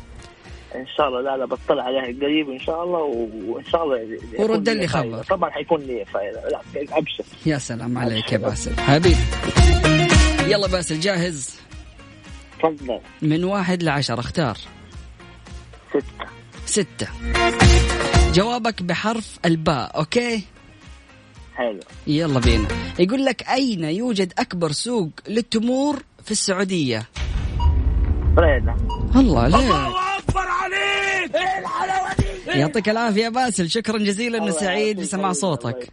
إن 0.75 0.87
شاء 0.97 1.09
الله. 1.09 1.21
لا 1.21 1.37
لا 1.37 1.45
بطلع 1.47 1.83
عليها 1.83 2.21
قريب 2.21 2.51
إن 2.51 2.61
شاء 2.61 2.85
الله 2.85 2.99
وإن 3.49 3.65
شاء 3.65 3.85
الله 3.85 4.19
ورد 4.39 4.69
لي 4.69 4.87
خبر. 4.87 5.23
طبعا 5.23 5.51
حيكون 5.51 5.81
لي 5.81 6.05
فائده 6.05 6.49
لا 6.49 6.61
أبشر. 6.99 7.25
يا 7.47 7.59
سلام 7.59 7.99
عليك 7.99 8.33
يا 8.33 8.39
باسل. 8.39 8.81
حبيبي. 8.81 9.17
يلا 10.47 10.67
باسل 10.67 11.01
جاهز. 11.01 11.57
تفضل. 12.65 13.01
من 13.23 13.45
واحد 13.45 13.83
لعشرة 13.83 14.21
اختار. 14.21 14.57
ستة. 15.91 16.27
ستة. 16.67 17.09
جوابك 18.33 18.83
بحرف 18.83 19.39
الباء 19.45 19.99
okay؟ 19.99 20.45
حلو. 21.55 21.81
يلا 22.07 22.41
بينا. 22.41 22.69
يقول 22.99 23.25
لك 23.25 23.49
أين 23.49 23.85
يوجد 23.85 24.33
أكبر 24.39 24.73
سوق 24.73 25.11
للتمور 25.29 26.03
في 26.25 26.31
السعودية؟ 26.31 27.03
بريدة. 28.37 28.77
الله 29.17 29.49
ليه؟ 29.49 29.89
أكبر 30.19 30.47
عليك! 30.47 31.35
إيه 31.35 31.59
الحلاوه 31.59 32.15
دي 32.55 32.59
يعطيك 32.61 32.89
العافية 32.89 33.29
باسل. 33.29 33.71
شكرا 33.71 33.99
جزيلا 33.99 34.39
انه 34.39 34.51
سعيد 34.51 35.01
بسماع 35.01 35.33
صوتك. 35.33 35.89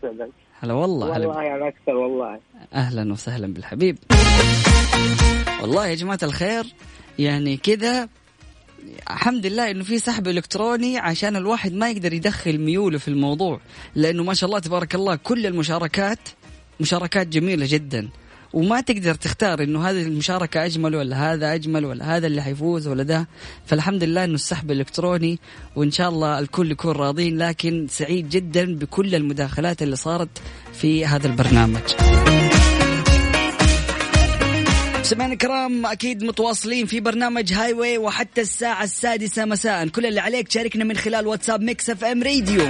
هلا 0.62 0.74
والله 0.74 1.10
والله 1.10 1.42
يعني 1.44 1.68
أكثر 1.68 1.92
والله. 1.92 2.40
أهلا 2.74 3.12
وسهلا 3.14 3.54
بالحبيب. 3.54 3.98
والله 5.62 5.88
يا 5.88 5.96
جماعة 5.96 6.20
الخير 6.24 6.66
يعني 7.20 7.58
كذا 7.58 8.10
الحمد 9.10 9.46
لله 9.46 9.72
إنه 9.72 9.84
في 9.84 10.00
سحب 10.00 10.28
إلكتروني 10.28 10.98
عشان 10.98 11.36
الواحد 11.36 11.74
ما 11.74 11.90
يقدر 11.90 12.14
يدخل 12.14 12.58
ميوله 12.58 12.98
في 12.98 13.08
الموضوع 13.08 13.60
لأنه 13.96 14.24
ما 14.24 14.34
شاء 14.34 14.48
الله 14.48 14.60
تبارك 14.60 14.96
الله 14.96 15.16
كل 15.16 15.46
المشاركات 15.46 16.20
مشاركات 16.80 17.28
جميلة 17.28 17.66
جدا. 17.70 18.10
وما 18.54 18.82
تقدر 18.82 19.14
تختار 19.16 19.64
إنه 19.64 19.90
هذه 19.90 20.02
المشاركة 20.02 20.66
أجمل 20.66 20.96
ولا 20.96 21.34
هذا 21.34 21.54
أجمل 21.54 21.86
ولا 21.86 22.18
هذا 22.18 22.28
اللي 22.28 22.42
حيفوز 22.42 22.88
ولا 22.88 23.04
ده. 23.04 23.28
فالحمد 23.66 24.04
لله 24.04 24.24
إنه 24.24 24.34
السحب 24.36 24.72
الالكتروني 24.72 25.40
وإن 25.76 25.92
شاء 25.92 26.10
الله 26.10 26.40
الكل 26.40 26.72
يكون 26.72 26.92
راضين 26.92 27.38
لكن 27.38 27.88
سعيد 27.90 28.30
جدا 28.30 28.76
بكل 28.76 29.16
المداخلات 29.16 29.82
اللي 29.82 29.96
صارت 29.96 30.42
في 30.74 31.06
هذا 31.06 31.28
البرنامج. 31.28 31.82
سمعنا 35.12 35.34
الكرام 35.34 35.86
أكيد 35.86 36.24
متواصلين 36.24 36.86
في 36.86 37.00
برنامج 37.00 37.54
Highway 37.54 37.98
وحتى 37.98 38.42
الساعة 38.42 38.84
السادسة 38.84 39.46
مساء. 39.46 39.88
كل 39.88 40.06
اللي 40.06 40.20
عليك 40.20 40.48
تشاركنا 40.48 40.84
من 40.84 40.98
خلال 40.98 41.28
واتساب 41.28 41.62
Mix 41.62 41.90
FM 41.90 42.24
Radio 42.24 42.70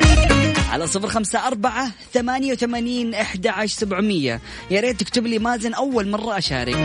على 0.71 0.88
صفر 0.88 1.08
خمسة 1.08 1.47
أربعة 1.47 1.91
ثمانية 2.13 2.51
وثمانين 2.51 3.13
أحد 3.13 3.47
عشر 3.47 3.80
سبعمية. 3.80 4.41
يا 4.71 4.82
ريت 4.82 4.99
تكتب 4.99 5.27
لي 5.27 5.39
مازن 5.39 5.73
أول 5.73 6.10
مرة 6.10 6.38
أشارك. 6.38 6.75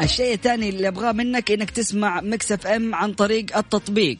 الشيء 0.00 0.34
الثاني 0.34 0.68
اللي 0.68 0.88
أبغاه 0.88 1.12
منك 1.12 1.50
إنك 1.50 1.70
تسمع 1.70 2.20
Mix 2.20 2.52
FM 2.52 2.94
عن 2.94 3.12
طريق 3.12 3.56
التطبيق. 3.56 4.18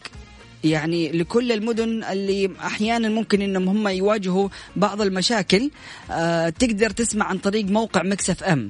يعني 0.65 1.13
لكل 1.13 1.53
المدن 1.53 2.05
اللي 2.05 2.51
أحيانا 2.61 3.09
ممكن 3.09 3.43
إنهم 3.43 3.69
هم 3.69 3.89
يواجهوا 3.89 4.49
بعض 4.77 5.01
المشاكل 5.01 5.71
آه 6.11 6.49
تقدر 6.49 6.91
تسمع 6.91 7.27
عن 7.27 7.39
طريق 7.39 7.65
موقع 7.65 8.03
Mix 8.03 8.31
FM 8.31 8.69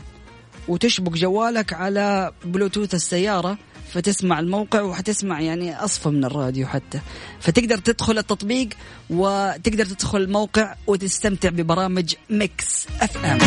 وتشبك 0.69 1.13
جوالك 1.13 1.73
على 1.73 2.33
بلوتوث 2.45 2.95
السيارة 2.95 3.59
فتسمع 3.93 4.41
الموقع 4.41 4.83
وحتسمع 4.83 5.41
يعني 5.41 5.85
أصفى 5.85 6.09
من 6.09 6.25
الراديو 6.25 6.67
حتى. 6.67 7.01
فتقدر 7.41 7.79
تدخل 7.79 8.19
التطبيق 8.19 8.69
وتقدر 9.11 9.85
تدخل 9.85 10.19
الموقع 10.19 10.75
وتستمتع 10.87 11.49
ببرامج 11.49 12.15
Mix 12.31 12.87
FM 13.01 13.39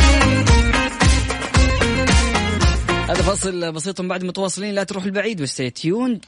هذا 3.10 3.22
فاصل 3.22 3.72
بسيط 3.72 4.02
بعد 4.02 4.24
متواصلين. 4.24 4.76
لا 4.76 4.84
تروح 4.84 5.04
البعيد 5.04 5.42
و 5.42 5.47
stay 5.47 5.70
tuned 5.70 6.26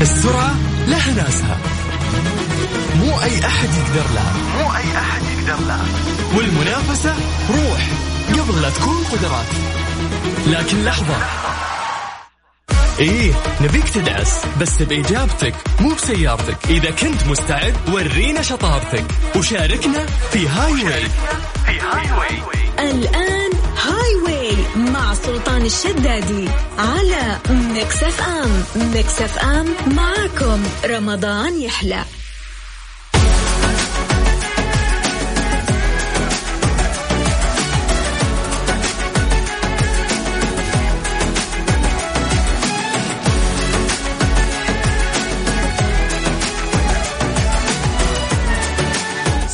السرعة 0.00 0.56
لها 0.88 1.14
ناسها 1.14 1.58
مو 3.00 3.22
أي 3.22 3.46
أحد 3.46 3.68
يقدر 3.68 4.06
لها 4.14 4.32
مو 4.58 4.76
أي 4.76 4.98
أحد 4.98 5.22
يقدر 5.22 5.64
لها 5.66 5.84
والمنافسة 6.36 7.14
روح 7.50 7.88
قبل 8.28 8.62
لا 8.62 8.70
تكون 8.70 9.04
قدرات. 9.12 9.46
لكن 10.46 10.84
لحظة. 10.84 11.16
إيه 12.98 13.32
نبيك 13.60 13.88
تدعس 13.88 14.40
بس 14.60 14.82
بإجابتك 14.82 15.54
مو 15.80 15.94
بسيارتك. 15.94 16.56
إذا 16.70 16.90
كنت 16.90 17.26
مستعد 17.26 17.74
ورينا 17.92 18.42
شطارتك. 18.42 19.04
وشاركنا 19.36 20.06
في 20.32 20.48
Highway 20.48 21.04
في 21.66 21.80
Highway 21.80 22.42
الآن 22.90 23.50
Highway 23.86 24.56
مع 24.76 25.14
سلطان 25.14 25.62
الشدادي 25.66 26.48
على 26.78 27.38
Mix 27.50 28.02
FM. 28.02 28.64
Mix 28.94 29.22
FM 29.22 29.66
معكم 29.86 30.62
رمضان 30.84 31.60
يحلى. 31.60 32.04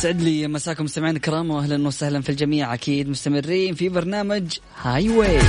يسعد 0.07 0.21
لي 0.21 0.47
مساكم 0.47 0.83
مستمعينا 0.83 1.17
الكرام 1.17 1.51
واهلا 1.51 1.87
وسهلا 1.87 2.21
في 2.21 2.29
الجميع. 2.29 2.73
أكيد 2.73 3.09
مستمرين 3.09 3.73
في 3.75 3.89
برنامج 3.89 4.57
Highway 4.81 5.39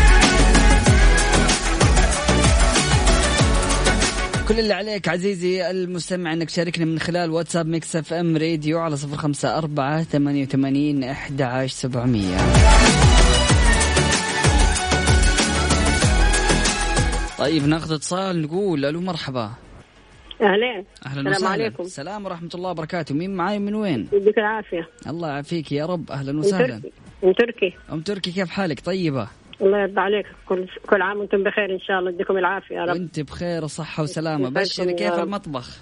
كل 4.48 4.58
اللي 4.58 4.74
عليك 4.74 5.08
عزيزي 5.08 5.70
المستمع 5.70 6.32
إنك 6.32 6.50
تشاركنا 6.50 6.84
من 6.84 6.98
خلال 6.98 7.30
واتساب 7.30 7.66
Mix 7.66 7.96
FM 7.96 8.36
Radio 8.36 8.78
على 8.78 8.96
صفر 8.96 9.16
خمسة 9.16 9.58
أربعة 9.58 10.02
ثمانية 10.02 10.42
وثمانين 10.42 11.04
أحد 11.04 11.42
عشر 11.42 11.74
سبعمية. 11.74 12.38
طيب 17.38 17.66
ناخذ 17.66 17.92
اتصال 17.92 18.42
نقول 18.42 18.84
ألو 18.84 19.00
مرحبا. 19.00 19.50
أهلين. 20.42 20.84
أهلا 21.06 21.30
السلام 21.30 21.52
عليكم. 21.52 21.82
السلام 21.82 22.26
ورحمة 22.26 22.50
الله 22.54 22.70
وبركاته. 22.70 23.14
مين 23.14 23.36
معاي 23.36 23.58
من 23.58 23.74
وين؟ 23.74 24.08
يديك 24.12 24.38
العافية. 24.38 24.88
الله 25.06 25.28
يعافيك 25.28 25.72
يا 25.72 25.86
رب. 25.86 26.10
أهلا 26.10 26.38
وسهلا. 26.38 26.80
ام 27.24 27.32
تركي. 27.32 27.74
أم 27.92 28.00
تركي 28.00 28.32
كيف 28.32 28.50
حالك؟ 28.50 28.80
طيبة؟ 28.80 29.28
الله 29.62 29.78
يرضى 29.78 30.00
عليك. 30.00 30.26
كل 30.46 30.68
كل 30.86 31.02
عام 31.02 31.18
وأنتم 31.18 31.42
بخير 31.44 31.74
إن 31.74 31.80
شاء 31.80 31.98
الله. 31.98 32.10
يديكم 32.10 32.36
العافية 32.36 32.76
يا 32.76 32.84
رب. 32.84 32.88
وأنت 32.88 33.20
بخير 33.20 33.64
وصحة 33.64 34.02
وسلامة. 34.02 34.48
بشري 34.50 34.94
كيف 34.94 35.12
المطبخ؟ 35.12 35.78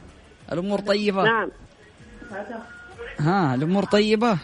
الأمور 0.52 0.80
طيبة؟ 0.80 1.24
نعم. 1.24 1.50
ها 3.20 3.54
الأمور 3.54 3.84
طيبة؟ 3.84 4.38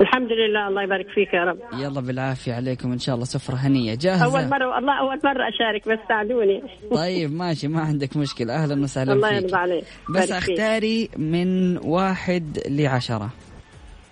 الحمد 0.00 0.28
لله 0.32 0.68
الله 0.68 0.82
يبارك 0.82 1.06
فيك 1.14 1.34
يا 1.34 1.44
رب. 1.44 1.58
يلا 1.72 2.00
بالعافية 2.00 2.54
عليكم 2.54 2.92
إن 2.92 2.98
شاء 2.98 3.14
الله 3.14 3.26
سفرة 3.26 3.54
هنية 3.54 3.94
جاهزة؟ 3.94 4.24
أول 4.24 4.48
مرة 4.48 4.74
والله 4.74 4.98
أول 5.00 5.20
مرة 5.24 5.48
أشارك 5.48 5.88
بس 5.88 5.98
ساعدوني. 6.08 6.62
طيب 6.94 7.32
ماشي 7.32 7.68
ما 7.68 7.80
عندك 7.80 8.16
مشكلة. 8.16 8.54
أهلا 8.54 8.82
وسهلا 8.82 9.12
الله 9.12 9.32
يرضى 9.32 9.56
عليك. 9.56 9.84
بس 10.10 10.30
أختاري 10.30 11.08
من 11.16 11.78
واحد 11.78 12.58
لعشرة. 12.68 13.30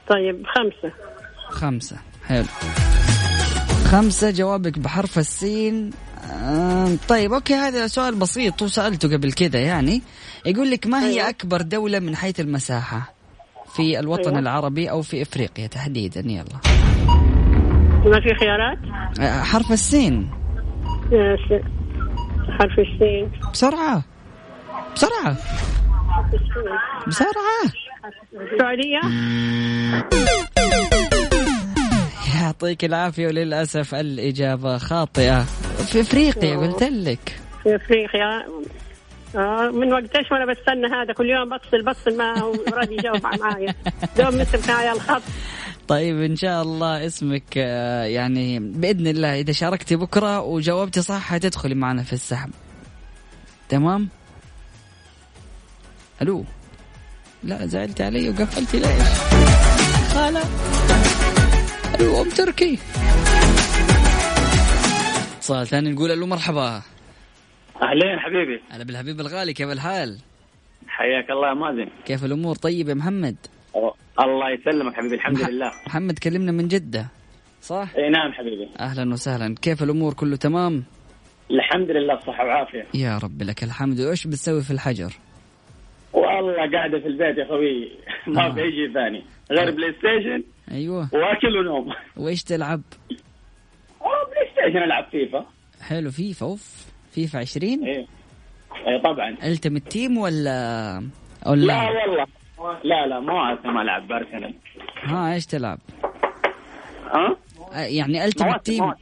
طيب 0.08 0.42
خمسة. 0.46 0.94
خمسة. 1.48 1.96
حلو. 2.26 2.44
خمسة 3.84 4.30
جوابك 4.30 4.78
بحرف 4.78 5.18
السين. 5.18 5.90
طيب 7.08 7.32
أوكي 7.32 7.54
هذا 7.54 7.86
سؤال 7.86 8.14
بسيط 8.14 8.62
وسألته 8.62 9.16
قبل 9.16 9.32
كده 9.32 9.58
يعني. 9.58 10.02
يقول 10.46 10.70
لك 10.70 10.86
ما 10.86 11.00
هي 11.06 11.12
أيوة. 11.12 11.28
أكبر 11.28 11.62
دولة 11.62 11.98
من 11.98 12.16
حيث 12.16 12.40
المساحة؟ 12.40 13.13
في 13.76 13.98
الوطن 13.98 14.28
أيوة. 14.28 14.38
العربي 14.38 14.90
أو 14.90 15.02
في 15.02 15.22
إفريقيا 15.22 15.66
تحديدا 15.66 16.20
يلا. 16.20 16.44
ما 18.04 18.20
في 18.20 18.34
خيارات؟ 18.34 18.78
آه، 19.20 19.42
حرف 19.42 19.72
السين. 19.72 20.30
حرف 22.58 22.78
السين. 22.78 23.30
بسرعة. 23.52 24.02
بسرعة. 24.94 25.36
بسرعة. 27.06 27.62
السعودية 28.32 29.00
يعطيك 32.42 32.84
العافية 32.84 33.26
وللأسف 33.26 33.94
الإجابة 33.94 34.78
خاطئة. 34.78 35.40
في 35.92 36.00
أفريقيا 36.00 36.56
قلت 36.56 36.82
لك. 36.82 37.40
في 37.62 37.76
أفريقيا. 37.76 38.46
آه 39.34 39.70
من 39.70 39.92
وقت 39.92 40.16
إيش 40.16 40.30
وأنا 40.32 40.52
بستنى 40.52 40.86
هذا؟ 40.86 41.12
كل 41.12 41.30
يوم 41.30 41.48
بفصل 41.48 41.82
بفصل 41.82 42.16
ما 42.16 42.38
هو 42.38 42.54
راضي 42.72 42.94
يجاوب 42.94 43.26
معايا 43.26 43.74
دوم 44.16 44.38
مسك 44.38 44.68
معايا 44.68 44.92
الخط. 44.92 45.22
طيب 45.88 46.22
إن 46.22 46.36
شاء 46.36 46.62
الله 46.62 47.06
اسمك 47.06 47.42
آه، 47.56 48.04
يعني 48.04 48.58
بإذن 48.58 49.06
الله 49.06 49.40
إذا 49.40 49.52
شاركتي 49.52 49.96
بكرة 49.96 50.40
وجاوبتي 50.40 51.02
صح 51.02 51.20
حتدخلي 51.20 51.74
معنا 51.74 52.02
في 52.02 52.12
السحب. 52.12 52.50
تمام؟ 53.68 54.08
ألو؟ 56.22 56.44
لا 57.42 57.66
زعلتي 57.66 58.02
علي 58.02 58.28
وقفلتي 58.28 58.78
ليش؟ 58.78 59.08
خالة. 60.14 60.42
ألو 61.94 62.22
أم 62.22 62.28
تركي. 62.28 62.78
اتصال 65.36 65.66
ثاني 65.66 65.90
نقول 65.90 66.10
ألو 66.10 66.26
مرحبا. 66.26 66.82
أهلين 67.82 68.18
حبيبي. 68.18 68.60
هلا 68.70 68.84
بالحبيب 68.84 69.20
الغالي 69.20 69.52
كيف 69.52 69.70
الحال؟ 69.70 70.18
حياك 70.88 71.30
الله 71.30 71.48
يا 71.48 71.54
مازن. 71.54 71.88
كيف 72.04 72.24
الأمور؟ 72.24 72.54
طيب 72.56 72.88
يا 72.88 72.94
محمد؟ 72.94 73.36
الله 74.20 74.50
يسلمك 74.50 74.94
حبيبي 74.94 75.14
الحمد 75.14 75.42
مح... 75.42 75.48
لله. 75.48 75.70
محمد 75.86 76.18
كلمنا 76.18 76.52
من 76.52 76.68
جدة 76.68 77.08
صح؟ 77.60 77.88
إي 77.96 78.10
نعم 78.10 78.32
حبيبي. 78.32 78.68
أهلا 78.80 79.12
وسهلا. 79.12 79.54
كيف 79.62 79.82
الأمور؟ 79.82 80.14
كله 80.14 80.36
تمام؟ 80.36 80.84
الحمد 81.50 81.90
لله 81.90 82.14
بصحة 82.14 82.44
وعافية. 82.44 82.86
يا 82.94 83.18
رب 83.18 83.42
لك 83.42 83.64
الحمد. 83.64 84.00
وإيش 84.00 84.26
بتسوي 84.26 84.62
في 84.62 84.70
الحجر؟ 84.70 85.12
والله 86.12 86.70
قاعدة 86.72 86.98
في 87.00 87.06
البيت 87.06 87.38
يا 87.38 87.44
خوي 87.44 87.92
ما 88.26 88.46
آه. 88.46 88.52
في 88.54 88.60
شيء 88.60 88.92
ثاني. 88.94 89.24
غير 89.50 89.70
PlayStation 89.70 90.44
أيوه. 90.70 91.08
وأكل 91.12 91.56
ونوم. 91.58 91.92
وإيش 92.16 92.42
تلعب؟ 92.42 92.82
PlayStation 94.00 94.82
ألعب 94.82 95.04
فيفا. 95.10 95.46
حلو 95.82 96.10
فيفا 96.10 96.46
أوف. 96.46 96.93
فيفا 97.14 97.38
20 97.38 97.84
إيه. 97.84 98.06
إيه 98.86 99.02
طبعا. 99.04 99.36
Ultimate 99.44 99.92
Team 99.92 100.18
ولا 100.18 100.96
أونلاين؟ 101.46 101.92
لا 101.92 102.10
والله. 102.10 102.26
لا 102.84 103.06
لا 103.06 103.20
مو 103.20 103.72
ما 103.72 103.82
ألعب 103.82 104.08
بارسنال 104.08 104.54
ها 105.04 105.34
إيش 105.34 105.46
تلعب؟ 105.46 105.78
ها؟ 107.04 107.36
يعني 107.72 108.24
Ultimate 108.24 108.66
Team. 108.66 108.92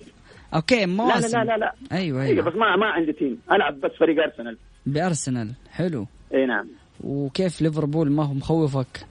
okay 0.54 0.86
مواسم 0.86 1.38
لا 1.38 1.44
لا 1.44 1.50
لا 1.52 1.56
لا. 1.58 1.74
أيوه 1.92 2.22
أيوه. 2.22 2.44
بس 2.44 2.54
ما 2.54 2.76
ما 2.76 2.86
عندي 2.86 3.12
تيم. 3.12 3.38
ألعب 3.52 3.80
بس 3.80 3.90
فريق 4.00 4.22
أرسنال. 4.22 4.58
بأرسنال 4.86 5.52
حلو. 5.70 6.06
اي 6.34 6.46
نعم. 6.46 6.68
وكيف 7.04 7.62
ليفربول؟ 7.62 8.10
ما 8.10 8.24
هو 8.24 8.34
مخوفك؟ 8.34 9.06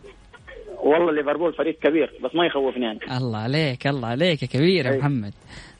والله 0.83 1.11
ليفربول 1.11 1.53
فريق 1.53 1.79
كبير 1.79 2.11
بس 2.23 2.35
ما 2.35 2.45
يخوفني 2.45 2.91
أنا. 2.91 3.17
الله 3.17 3.37
عليك 3.37 3.87
الله 3.87 4.07
عليك 4.07 4.41
يا 4.43 4.47
كبير 4.47 4.85
يا 4.85 4.97
محمد. 4.97 5.33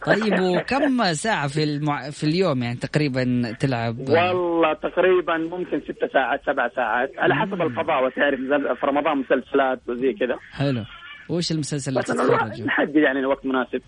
طيب 0.06 0.40
وكم 0.40 1.14
ساعة 1.14 1.48
في 1.48 1.64
المع... 1.64 2.10
في 2.10 2.24
اليوم 2.24 2.64
يعني 2.64 2.76
تقريبا 2.76 3.54
تلعب؟ 3.60 4.00
والله 4.00 4.74
تقريبا 4.74 5.38
ممكن 5.38 5.82
ست 5.82 6.14
ساعات 6.14 6.42
سبع 6.46 6.70
ساعات 6.76 7.12
على 7.18 7.36
حسب 7.36 7.62
الفضاء 7.62 8.06
وتعرف 8.06 8.40
في 8.80 8.86
رمضان 8.86 9.18
مسلسلات 9.18 9.80
وزي 9.88 10.14
كذا. 10.14 10.38
حلو. 10.52 10.84
وش 11.30 11.52
المسلسل 11.52 11.92
اللي 11.92 12.04
تتفرجه؟ 12.04 12.66
نحدد 12.66 12.96
يعني 12.96 13.20
الوقت 13.20 13.46
مناسب. 13.46 13.82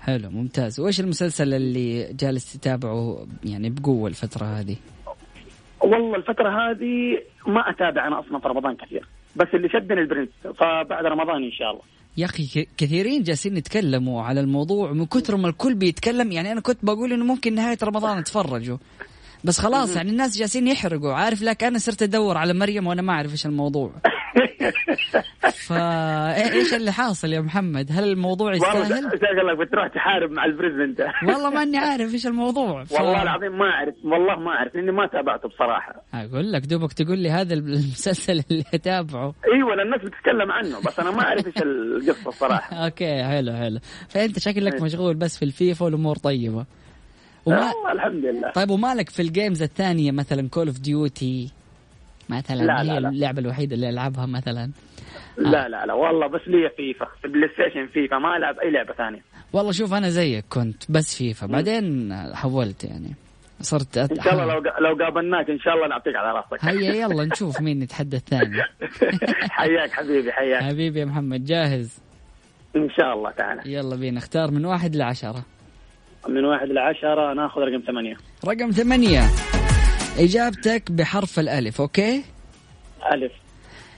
حلو 0.00 0.30
ممتاز. 0.30 0.80
وايش 0.80 1.00
المسلسل 1.00 1.54
اللي 1.54 2.12
جالس 2.12 2.52
تتابعه 2.52 3.26
يعني 3.44 3.70
بقوة 3.70 4.08
الفترة 4.08 4.44
هذه؟ 4.44 4.76
والله 5.80 6.16
الفترة 6.16 6.48
هذه 6.48 7.18
ما 7.46 7.70
أتابع 7.70 8.06
أنا 8.06 8.20
أصلا 8.20 8.38
في 8.38 8.48
رمضان 8.48 8.76
كثير. 8.76 9.06
بس 9.36 9.46
اللي 9.54 9.68
شدني 9.68 10.00
البرنس 10.00 10.28
فبعد 10.58 11.06
رمضان 11.06 11.44
إن 11.44 11.52
شاء 11.52 11.70
الله. 11.70 11.82
يا 12.16 12.24
أخي 12.24 12.66
كثيرين 12.76 13.22
جالسين 13.22 13.56
يتكلموا 13.56 14.22
على 14.22 14.40
الموضوع 14.40 14.92
من 14.92 15.06
كثر 15.06 15.36
ما 15.36 15.48
الكل 15.48 15.74
بيتكلم. 15.74 16.32
يعني 16.32 16.52
أنا 16.52 16.60
كنت 16.60 16.84
بقول 16.84 17.12
إنه 17.12 17.24
ممكن 17.24 17.54
نهاية 17.54 17.78
رمضان 17.82 18.18
اتفرجوا 18.18 18.76
بس 19.46 19.60
خلاص 19.60 19.96
يعني 19.96 20.10
الناس 20.10 20.38
جالسين 20.38 20.68
يحرقوا. 20.68 21.12
عارف 21.12 21.42
لك 21.42 21.64
أنا 21.64 21.78
صرت 21.78 22.02
أدور 22.02 22.36
على 22.36 22.54
مريم 22.54 22.86
وأنا 22.86 23.02
ما 23.02 23.12
أعرف 23.12 23.32
إيش 23.32 23.46
الموضوع. 23.46 23.92
فايش 25.68 26.74
اللي 26.74 26.92
حاصل 26.92 27.32
يا 27.32 27.40
محمد؟ 27.40 27.92
هل 27.92 28.04
الموضوع 28.04 28.54
يستاهل؟ 28.54 28.80
والله 28.80 29.52
لك 29.52 29.58
بتروح 29.58 29.88
تحارب 29.88 30.30
مع 30.30 30.44
البريزنت 30.44 31.00
والله 31.22 31.50
ماني 31.50 31.78
عارف 31.78 32.14
إيش 32.14 32.26
الموضوع 32.26 32.84
ف... 32.84 32.92
والله 32.92 33.22
العظيم 33.22 33.58
ما 33.58 33.64
أعرف 33.64 33.94
والله 34.04 34.38
ما 34.38 34.50
أعرف 34.50 34.74
لأني 34.74 34.92
ما 34.92 35.06
تابعته 35.06 35.48
بصراحة. 35.48 36.02
أقول 36.14 36.52
لك 36.52 36.66
دوبك 36.66 36.92
تقول 36.92 37.18
لي 37.18 37.30
هذا 37.30 37.54
المسلسل 37.54 38.42
اللي 38.50 38.64
أتابعه. 38.74 39.34
إيوه 39.54 39.82
الناس 39.82 40.00
بتتكلم 40.00 40.52
عنه 40.52 40.78
بس 40.86 41.00
أنا 41.00 41.10
ما 41.10 41.22
أعرف 41.22 41.46
إيش 41.46 41.62
القصة 41.62 42.28
الصراحه 42.28 42.76
okay 42.84 43.24
حلو 43.24 43.52
حلو. 43.52 43.78
فأنت 44.08 44.38
شكلك 44.38 44.74
إيه. 44.74 44.82
مشغول 44.82 45.14
بس 45.14 45.38
في 45.38 45.44
الفيفا 45.44 45.84
والأمور 45.84 46.16
طيبة. 46.16 46.66
وما... 47.46 47.72
الحمد 47.92 48.24
لله 48.24 48.50
طيب 48.50 48.70
ومالك 48.70 49.08
في 49.10 49.22
ال 49.22 49.29
games 49.29 49.62
الثانية 49.62 50.12
مثلا 50.12 50.48
Call 50.48 50.66
of 50.66 50.78
Duty 50.80 51.50
مثلا 52.28 52.56
لا 52.56 52.82
هي 52.82 52.86
لا 52.86 53.00
لا. 53.00 53.08
اللعبة 53.08 53.40
الوحيدة 53.40 53.74
اللي 53.74 53.88
ألعبها 53.88 54.26
مثلا. 54.26 54.70
لا 55.38 55.68
لا 55.68 55.86
لا 55.86 55.94
والله 55.94 56.26
بس 56.26 56.40
لي 56.46 56.70
فيفا. 56.76 57.06
في 57.20 57.24
ال 57.24 57.48
PlayStation 57.48 57.86
FIFA 57.86 58.18
ما 58.18 58.36
ألعب 58.36 58.58
أي 58.58 58.70
لعبة 58.70 58.92
ثانية. 58.94 59.20
والله 59.52 59.72
شوف 59.72 59.94
أنا 59.94 60.08
زيك 60.08 60.44
كنت 60.48 60.90
بس 60.90 61.16
فيفا. 61.16 61.46
بعدين 61.46 62.14
حولت 62.34 62.84
يعني. 62.84 63.14
صرت 63.60 63.98
أت... 63.98 64.10
إن 64.12 64.22
شاء 64.24 64.32
الله 64.32 64.44
لو 64.44 64.60
لو 64.88 65.04
قابلناك 65.04 65.50
إن 65.50 65.58
شاء 65.58 65.74
الله 65.74 65.88
نعطيك 65.88 66.16
على 66.16 66.32
راسك. 66.38 66.64
هيا 66.64 66.94
يلا 66.94 67.24
نشوف 67.24 67.60
مين 67.60 67.78
نتحدث 67.80 68.22
ثاني. 68.28 68.62
حياك 69.58 69.90
حبيبي 69.90 70.32
حياك. 70.32 70.62
حبيبي 70.62 71.00
يا 71.00 71.04
محمد 71.04 71.44
جاهز؟ 71.44 71.98
إن 72.76 72.88
شاء 72.90 73.12
الله 73.14 73.30
تعالى 73.30 73.72
يلا 73.72 73.96
بينا 73.96 74.18
اختار 74.18 74.50
من 74.50 74.64
واحد 74.64 74.96
لعشرة. 74.96 75.44
من 76.28 76.44
واحد 76.44 76.68
لعشرة 76.68 77.34
ناخذ 77.34 77.60
رقم 77.60 77.82
ثمانية. 77.86 78.16
رقم 78.44 78.70
ثمانية. 78.70 79.22
إجابتك 80.18 80.92
بحرف 80.92 81.38
الألف 81.38 81.80
أوكي؟ 81.80 82.24
ألف. 83.12 83.32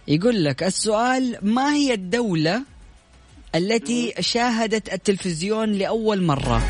يقول 0.09 0.45
لك 0.45 0.63
السؤال 0.63 1.39
ما 1.43 1.73
هي 1.73 1.95
الدولة 1.95 2.63
التي 3.55 4.15
شاهدت 4.21 4.93
التلفزيون 4.93 5.73
لأول 5.73 6.23
مرة؟ 6.23 6.63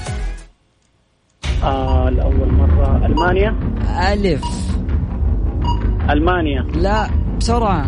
آه 1.62 2.10
لأول 2.10 2.52
مرة. 2.52 3.06
ألمانيا؟ 3.06 3.56
ألف. 4.12 4.44
ألمانيا. 6.10 6.62
لا 6.62 7.10
بسرعة. 7.38 7.84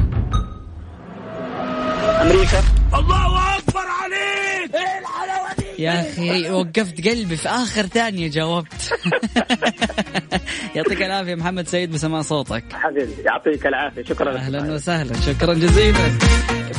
أمريكا؟ 2.22 2.60
الله 2.94 3.56
أكبر 3.58 3.86
عليك 4.02 4.74
إيه 4.74 4.98
الحلاوة 5.00 5.54
دي 5.58 5.69
يا 5.80 6.00
أخي 6.00 6.50
وقفت 6.50 7.08
قلبي 7.08 7.36
في 7.36 7.48
آخر 7.48 7.86
ثانية 7.86 8.28
جاوبت. 8.28 8.92
يعطيك 10.76 11.02
العافية 11.02 11.34
محمد 11.34 11.68
سعيد 11.68 11.90
بسماع 11.90 12.22
صوتك. 12.22 12.64
حبيبي 12.72 13.12
يعطيك 13.24 13.66
العافية. 13.66 14.02
شكرا. 14.04 14.36
أهلا 14.36 14.74
وسهلا. 14.74 15.20
شكرا 15.20 15.54
جزيلا. 15.54 16.08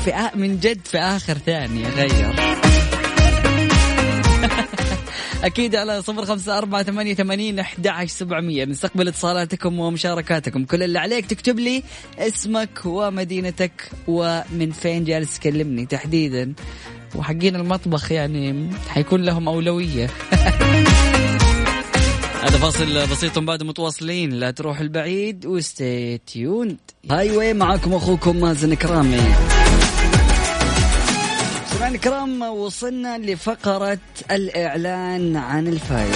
في 0.06 0.14
آ... 0.14 0.32
من 0.36 0.60
جد 0.60 0.86
في 0.86 0.98
آخر 0.98 1.34
ثانية 1.38 1.90
غير. 1.90 2.36
أكيد 5.44 5.76
على 5.76 6.02
صفر 6.02 6.26
خمسة 6.26 6.58
أربعة 6.58 6.84
ثمانية 6.84 7.14
ثمانين 7.14 7.60
أحد 7.60 8.06
سبعمية. 8.06 8.66
نستقبل 8.66 9.08
اتصالاتكم 9.08 9.80
ومشاركاتكم. 9.80 10.66
كل 10.66 10.84
اللي 10.84 11.00
عليك 11.00 11.26
تكتب 11.26 11.60
لي 11.60 11.84
اسمك 12.20 12.86
ومدينتك 12.86 13.92
ومن 14.08 14.72
فين 14.72 15.04
جالس 15.04 15.40
تكلمني 15.40 15.86
تحديدا. 15.86 16.54
وحقين 17.16 17.56
المطبخ 17.56 18.12
يعني 18.12 18.70
حيكون 18.90 19.22
لهم 19.22 19.48
أولوية. 19.48 20.10
هذا 22.44 22.58
فاصل 22.58 23.08
بسيط 23.12 23.40
بعد 23.40 23.64
متواصلين. 23.64 24.30
لا 24.30 24.52
تروح 24.52 24.80
البعيد 24.80 25.46
و 25.46 26.18
stay 26.18 26.78
tuned 27.12 27.38
Highway 27.38 27.54
معكم 27.54 27.94
أخوكم 27.94 28.36
مازن 28.36 28.74
كرامي. 28.74 29.18
سمعنا 31.66 31.96
الكرام 31.96 32.42
وصلنا 32.42 33.18
لفقرة 33.18 34.00
الإعلان 34.32 35.38
عن 35.38 35.68
الفائز 35.68 36.16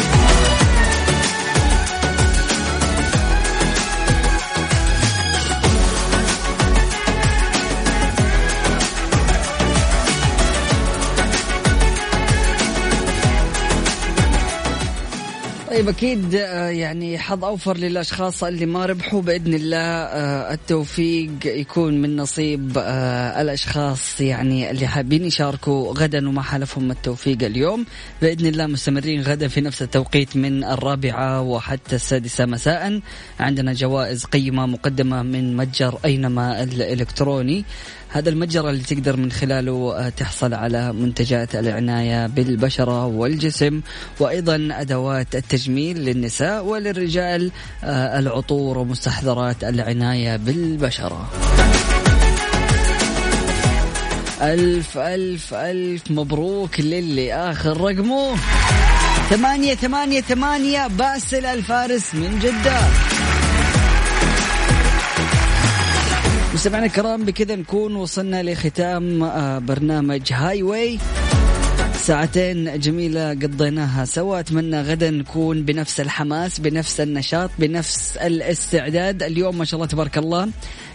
طيب 15.75 15.89
أكيد 15.89 16.33
يعني 16.33 17.17
حظ 17.17 17.43
أوفر 17.45 17.77
للأشخاص 17.77 18.43
اللي 18.43 18.65
ما 18.65 18.85
ربحوا 18.85 19.21
بإذن 19.21 19.53
الله 19.53 19.83
التوفيق 20.53 21.31
يكون 21.45 22.01
من 22.01 22.15
نصيب 22.15 22.77
الأشخاص 23.41 24.21
يعني 24.21 24.71
اللي 24.71 24.87
حابين 24.87 25.25
يشاركوا 25.25 25.93
غدا 25.93 26.29
وما 26.29 26.41
حالفهم 26.41 26.91
التوفيق 26.91 27.43
اليوم. 27.43 27.85
بإذن 28.21 28.45
الله 28.45 28.67
مستمرين 28.67 29.21
غدا 29.21 29.47
في 29.47 29.61
نفس 29.61 29.81
التوقيت 29.81 30.37
من 30.37 30.63
الرابعة 30.63 31.41
وحتى 31.41 31.95
السادسة 31.95 32.45
مساء. 32.45 32.99
عندنا 33.39 33.73
جوائز 33.73 34.25
قيمة 34.25 34.65
مقدمة 34.65 35.23
من 35.23 35.57
متجر 35.57 35.99
أينما 36.05 36.63
الإلكتروني. 36.63 37.65
هذا 38.15 38.29
المتجر 38.29 38.69
اللي 38.69 38.83
تقدر 38.83 39.17
من 39.17 39.31
خلاله 39.31 40.09
تحصل 40.09 40.53
على 40.53 40.93
منتجات 40.93 41.55
العناية 41.55 42.27
بالبشرة 42.27 43.05
والجسم 43.05 43.81
وأيضا 44.19 44.69
أدوات 44.71 45.35
التجميل 45.35 45.97
للنساء 45.97 46.65
وللرجال 46.65 47.51
العطور 47.83 48.77
ومستحضرات 48.77 49.63
العناية 49.63 50.35
بالبشرة. 50.35 51.29
ألف 54.41 54.97
ألف 54.97 55.53
ألف 55.53 56.11
مبروك 56.11 56.79
للي 56.79 57.33
آخر 57.33 57.81
رقمه. 57.81 58.35
ثمانية 59.29 59.75
ثمانية 59.75 60.21
ثمانية 60.21 60.87
باسل 60.87 61.45
الفارس 61.45 62.15
من 62.15 62.39
جدة. 62.39 62.79
مستمعينا 66.55 66.85
الكرام 66.85 67.25
بكذا 67.25 67.55
نكون 67.55 67.95
وصلنا 67.95 68.43
لختام 68.43 69.23
آه، 69.23 69.59
برنامج 69.59 70.33
هاي 70.33 70.63
واي 70.63 70.99
ساعتين 71.93 72.79
جميلة 72.79 73.29
قضيناها 73.29 74.05
سوا. 74.05 74.39
أتمنى 74.39 74.81
غدا 74.81 75.09
نكون 75.09 75.63
بنفس 75.63 75.99
الحماس 75.99 76.59
بنفس 76.59 76.99
النشاط 76.99 77.49
بنفس 77.59 78.17
الاستعداد. 78.17 79.23
اليوم 79.23 79.57
ما 79.57 79.65
شاء 79.65 79.77
الله 79.77 79.87
تبارك 79.87 80.17
الله 80.17 80.49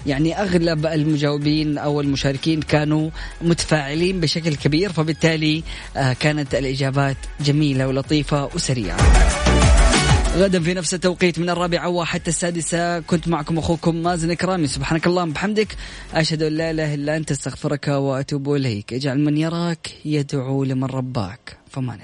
يعني 0.07 0.43
أغلب 0.43 0.87
المجاوبين 0.87 1.79
أو 1.79 2.01
المشاركين 2.01 2.63
كانوا 2.63 3.11
متفاعلين 3.43 4.21
بشكل 4.21 4.55
كبير 4.55 4.93
فبالتالي 4.93 5.63
آه، 5.97 6.13
كانت 6.13 6.55
الإجابات 6.55 7.17
جميلة 7.41 7.89
ولطيفة 7.89 8.45
وسريعة. 8.55 8.97
غدا 10.37 10.61
في 10.61 10.75
نفس 10.75 10.95
التوقيت 10.95 11.39
من 11.39 11.51
الرابعة 11.51 11.89
وحتى 11.89 12.31
السادسة. 12.31 13.01
كنت 13.01 13.29
معكم 13.29 13.59
أخوكم 13.59 13.97
مازن 13.97 14.33
كرامي 14.33 14.67
سبحانك 14.67 15.07
اللهم 15.07 15.33
بحمدك. 15.33 15.77
أشهد 16.15 16.43
أن 16.43 16.53
لا 16.53 16.71
إله 16.71 16.95
إلا 16.95 17.17
أنت 17.17 17.31
أستغفرك 17.31 17.89
وأتوب 17.89 18.55
إليك. 18.55 18.93
اجعل 18.93 19.19
من 19.19 19.37
يراك 19.37 19.91
يدعو 20.05 20.65
لمن 20.65 20.85
رباك. 20.85 21.57
فمان 21.71 21.99